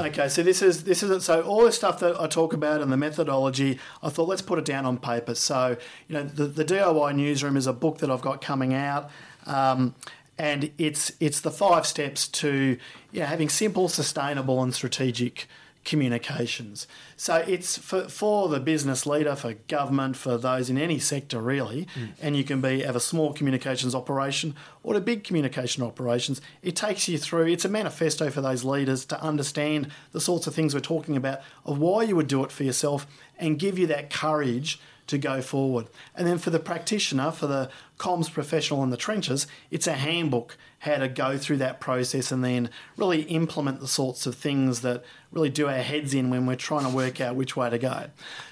Okay, 0.00 0.28
so 0.28 0.42
this 0.42 0.60
is 0.60 0.84
this 0.84 1.02
isn't 1.02 1.22
so 1.22 1.42
all 1.42 1.64
the 1.64 1.72
stuff 1.72 2.00
that 2.00 2.20
I 2.20 2.26
talk 2.26 2.52
about 2.52 2.82
and 2.82 2.92
the 2.92 2.96
methodology. 2.96 3.78
I 4.02 4.10
thought 4.10 4.28
let's 4.28 4.42
put 4.42 4.58
it 4.58 4.64
down 4.64 4.84
on 4.84 4.98
paper. 4.98 5.34
So 5.34 5.76
you 6.08 6.14
know, 6.14 6.22
the, 6.22 6.44
the 6.46 6.64
DIY 6.64 7.14
newsroom 7.16 7.56
is 7.56 7.66
a 7.66 7.72
book 7.72 7.98
that 7.98 8.10
I've 8.10 8.20
got 8.20 8.42
coming 8.42 8.74
out. 8.74 9.10
Um, 9.46 9.94
and 10.38 10.70
it's 10.76 11.12
it's 11.18 11.40
the 11.40 11.50
five 11.50 11.86
steps 11.86 12.28
to 12.28 12.76
yeah, 13.10 13.26
having 13.26 13.48
simple, 13.48 13.88
sustainable, 13.88 14.62
and 14.62 14.74
strategic 14.74 15.48
communications. 15.86 16.86
So 17.16 17.36
it's 17.36 17.78
for, 17.78 18.08
for 18.08 18.48
the 18.48 18.60
business 18.60 19.06
leader, 19.06 19.34
for 19.34 19.54
government, 19.68 20.16
for 20.16 20.36
those 20.36 20.68
in 20.68 20.76
any 20.76 20.98
sector 20.98 21.40
really, 21.40 21.86
mm. 21.94 22.10
and 22.20 22.36
you 22.36 22.44
can 22.44 22.60
be 22.60 22.82
have 22.82 22.96
a 22.96 23.00
small 23.00 23.32
communications 23.32 23.94
operation 23.94 24.54
or 24.82 24.94
a 24.96 25.00
big 25.00 25.24
communication 25.24 25.82
operations. 25.82 26.42
It 26.60 26.76
takes 26.76 27.08
you 27.08 27.16
through. 27.16 27.46
It's 27.46 27.64
a 27.64 27.70
manifesto 27.70 28.28
for 28.30 28.42
those 28.42 28.64
leaders 28.64 29.06
to 29.06 29.22
understand 29.22 29.90
the 30.12 30.20
sorts 30.20 30.46
of 30.46 30.54
things 30.54 30.74
we're 30.74 30.80
talking 30.80 31.16
about, 31.16 31.40
of 31.64 31.78
why 31.78 32.02
you 32.02 32.16
would 32.16 32.28
do 32.28 32.44
it 32.44 32.52
for 32.52 32.64
yourself, 32.64 33.06
and 33.38 33.58
give 33.58 33.78
you 33.78 33.86
that 33.86 34.10
courage 34.10 34.80
to 35.06 35.18
go 35.18 35.40
forward. 35.40 35.86
And 36.14 36.26
then 36.26 36.38
for 36.38 36.50
the 36.50 36.58
practitioner, 36.58 37.30
for 37.30 37.46
the 37.46 37.70
comms 37.98 38.32
professional 38.32 38.82
in 38.82 38.90
the 38.90 38.96
trenches, 38.96 39.46
it's 39.70 39.86
a 39.86 39.92
handbook 39.94 40.56
how 40.80 40.96
to 40.96 41.08
go 41.08 41.38
through 41.38 41.56
that 41.58 41.80
process 41.80 42.30
and 42.30 42.44
then 42.44 42.68
really 42.96 43.22
implement 43.22 43.80
the 43.80 43.88
sorts 43.88 44.26
of 44.26 44.34
things 44.34 44.82
that 44.82 45.02
really 45.32 45.48
do 45.50 45.68
our 45.68 45.78
heads 45.78 46.14
in 46.14 46.30
when 46.30 46.46
we're 46.46 46.54
trying 46.54 46.84
to 46.84 46.90
work 46.94 47.20
out 47.20 47.34
which 47.34 47.56
way 47.56 47.68
to 47.70 47.78
go. 47.78 48.06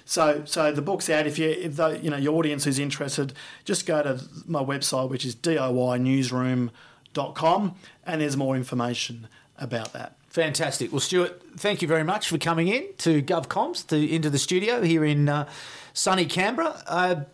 So, 0.05 0.43
so 0.45 0.73
the 0.73 0.83
book's 0.83 1.09
out. 1.11 1.27
If 1.27 1.39
you, 1.39 1.49
if 1.49 1.77
the, 1.77 2.01
you 2.03 2.11
know, 2.11 2.17
your 2.17 2.37
audience 2.37 2.67
is 2.67 2.79
interested, 2.79 3.33
just 3.65 3.87
go 3.87 4.03
to 4.03 4.21
my 4.47 4.63
website, 4.63 5.11
which 5.11 5.25
is 5.25 5.35
diynewsroom.com, 5.37 7.75
and 8.07 8.21
there's 8.21 8.37
more 8.37 8.57
information 8.57 9.29
about 9.59 9.93
that. 9.93 10.17
Fantastic. 10.35 10.91
Well, 10.91 11.01
Stuart, 11.01 11.41
thank 11.57 11.81
you 11.81 11.87
very 11.87 12.03
much 12.03 12.29
for 12.29 12.39
coming 12.39 12.67
in 12.67 12.89
to 12.99 13.23
GovComms, 13.23 13.87
to 13.87 13.97
into 13.97 14.31
the 14.31 14.39
studio 14.39 14.83
here 14.83 15.05
in 15.05 15.29
uh, 15.29 15.49
sunny 15.95 16.27
Canberra. 16.27 16.83
Uh, 16.87 17.25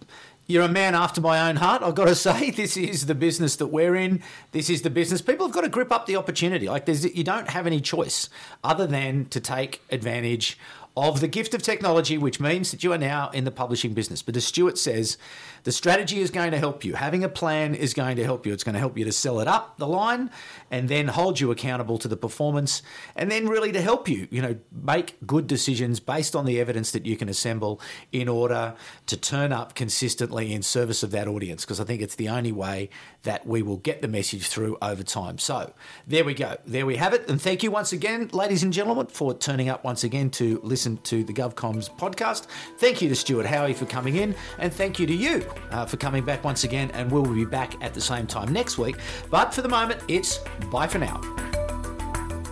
you're 0.47 0.65
a 0.65 0.69
man 0.69 0.95
after 0.95 1.21
my 1.21 1.49
own 1.49 1.57
heart. 1.57 1.83
I've 1.83 1.95
got 1.95 2.07
to 2.07 2.15
say, 2.17 2.51
this 2.51 2.77
is 2.77 3.07
the 3.07 3.15
business 3.15 3.57
that 3.57 3.69
we're 3.69 3.97
in. 3.97 4.23
This 4.53 4.71
is 4.71 4.83
the 4.83 4.91
business. 4.91 5.23
People 5.23 5.47
have 5.47 5.55
got 5.55 5.63
to 5.63 5.69
grip 5.69 5.91
up 5.91 6.07
the 6.07 6.17
opportunity. 6.17 6.69
Like, 6.69 6.87
there's, 6.87 7.05
you 7.05 7.25
don't 7.25 7.49
have 7.51 7.67
any 7.67 7.81
choice 7.81 8.29
other 8.63 8.87
than 8.87 9.27
to 9.27 9.41
take 9.41 9.83
advantage 9.91 10.59
of 11.01 11.21
the 11.21 11.29
gift 11.29 11.55
of 11.55 11.63
technology, 11.63 12.19
which 12.19 12.41
means 12.41 12.71
that 12.71 12.85
you 12.85 12.93
are 12.93 12.99
now 12.99 13.31
in 13.31 13.45
the 13.45 13.51
publishing 13.51 13.95
business. 13.95 14.21
But 14.21 14.37
as 14.37 14.45
Stuart 14.45 14.77
says, 14.77 15.17
the 15.65 15.73
strategy 15.73 16.21
is 16.21 16.31
going 16.31 16.51
to 16.51 16.59
help 16.59 16.85
you. 16.85 16.95
Having 16.95 17.25
a 17.25 17.29
plan 17.29 17.75
is 17.75 17.95
going 17.95 18.17
to 18.17 18.25
help 18.25 18.45
you. 18.45 18.53
It's 18.53 18.65
going 18.65 18.75
to 18.75 18.79
help 18.79 18.99
you 18.99 19.07
to 19.07 19.13
sell 19.13 19.41
it 19.41 19.49
up 19.49 19.79
the 19.79 19.87
line 19.87 20.31
and 20.71 20.91
then 20.91 21.09
hold 21.09 21.41
you 21.41 21.51
accountable 21.51 21.97
to 21.99 22.09
the 22.09 22.17
performance 22.19 22.83
and 23.17 23.31
then 23.31 23.49
really 23.49 23.73
to 23.73 23.81
help 23.81 24.09
you, 24.09 24.29
you 24.31 24.43
know, 24.43 24.57
make 24.71 25.17
good 25.27 25.47
decisions 25.47 26.01
based 26.01 26.37
on 26.37 26.45
the 26.45 26.61
evidence 26.61 26.91
that 26.91 27.07
you 27.07 27.17
can 27.17 27.29
assemble 27.29 27.81
in 28.13 28.29
order 28.29 28.75
to 29.07 29.17
turn 29.17 29.53
up 29.53 29.75
consistently 29.75 30.53
in 30.53 30.63
service 30.63 31.03
of 31.03 31.11
that 31.13 31.27
audience 31.27 31.65
because 31.65 31.81
I 31.81 31.85
think 31.85 32.03
it's 32.03 32.17
the 32.17 32.29
only 32.29 32.53
way 32.53 32.91
that 33.23 33.47
we 33.47 33.63
will 33.63 33.79
get 33.79 34.03
the 34.03 34.09
message 34.09 34.49
through 34.49 34.77
over 34.83 35.03
time. 35.03 35.39
So, 35.39 35.73
there 36.07 36.25
we 36.25 36.35
go. 36.35 36.57
There 36.67 36.87
we 36.87 36.97
have 36.97 37.15
it. 37.15 37.29
And 37.29 37.41
thank 37.41 37.63
you 37.63 37.71
once 37.71 37.93
again, 37.93 38.29
ladies 38.33 38.63
and 38.63 38.73
gentlemen, 38.73 39.07
for 39.07 39.35
turning 39.35 39.69
up 39.69 39.85
once 39.85 40.05
again 40.05 40.31
to 40.31 40.61
listen 40.63 40.90
to 40.99 41.25
the 41.25 41.33
GovComms 41.33 41.91
podcast. 41.97 42.47
Thank 42.79 43.03
you 43.03 43.09
to 43.09 43.15
Stuart 43.15 43.47
Howie 43.47 43.75
for 43.75 43.87
coming 43.87 44.17
in 44.17 44.35
and 44.59 44.73
thank 44.73 44.99
you 44.99 45.07
to 45.07 45.15
you 45.15 45.47
uh, 45.71 45.87
for 45.87 45.97
coming 45.97 46.25
back 46.25 46.45
once 46.45 46.65
again, 46.65 46.91
and 46.93 47.11
we'll 47.11 47.25
be 47.25 47.45
back 47.45 47.83
at 47.83 47.95
the 47.95 48.01
same 48.01 48.27
time 48.27 48.53
next 48.53 48.79
week. 48.79 48.97
But 49.31 49.55
for 49.55 49.63
the 49.63 49.69
moment, 49.69 50.01
it's 50.09 50.39
bye 50.71 50.87
for 50.87 50.99
now. 50.99 51.21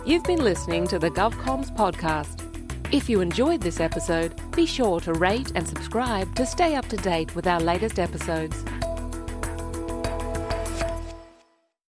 You've 0.05 0.23
been 0.23 0.43
listening 0.43 0.87
to 0.87 0.97
the 0.97 1.11
GovComms 1.11 1.75
podcast. 1.75 2.45
If 2.91 3.07
you 3.07 3.21
enjoyed 3.21 3.61
this 3.61 3.79
episode, 3.79 4.33
be 4.55 4.65
sure 4.65 4.99
to 5.01 5.13
rate 5.13 5.51
and 5.53 5.67
subscribe 5.67 6.33
to 6.35 6.45
stay 6.45 6.75
up 6.75 6.87
to 6.87 6.97
date 6.97 7.35
with 7.35 7.45
our 7.45 7.59
latest 7.59 7.99
episodes. 7.99 8.65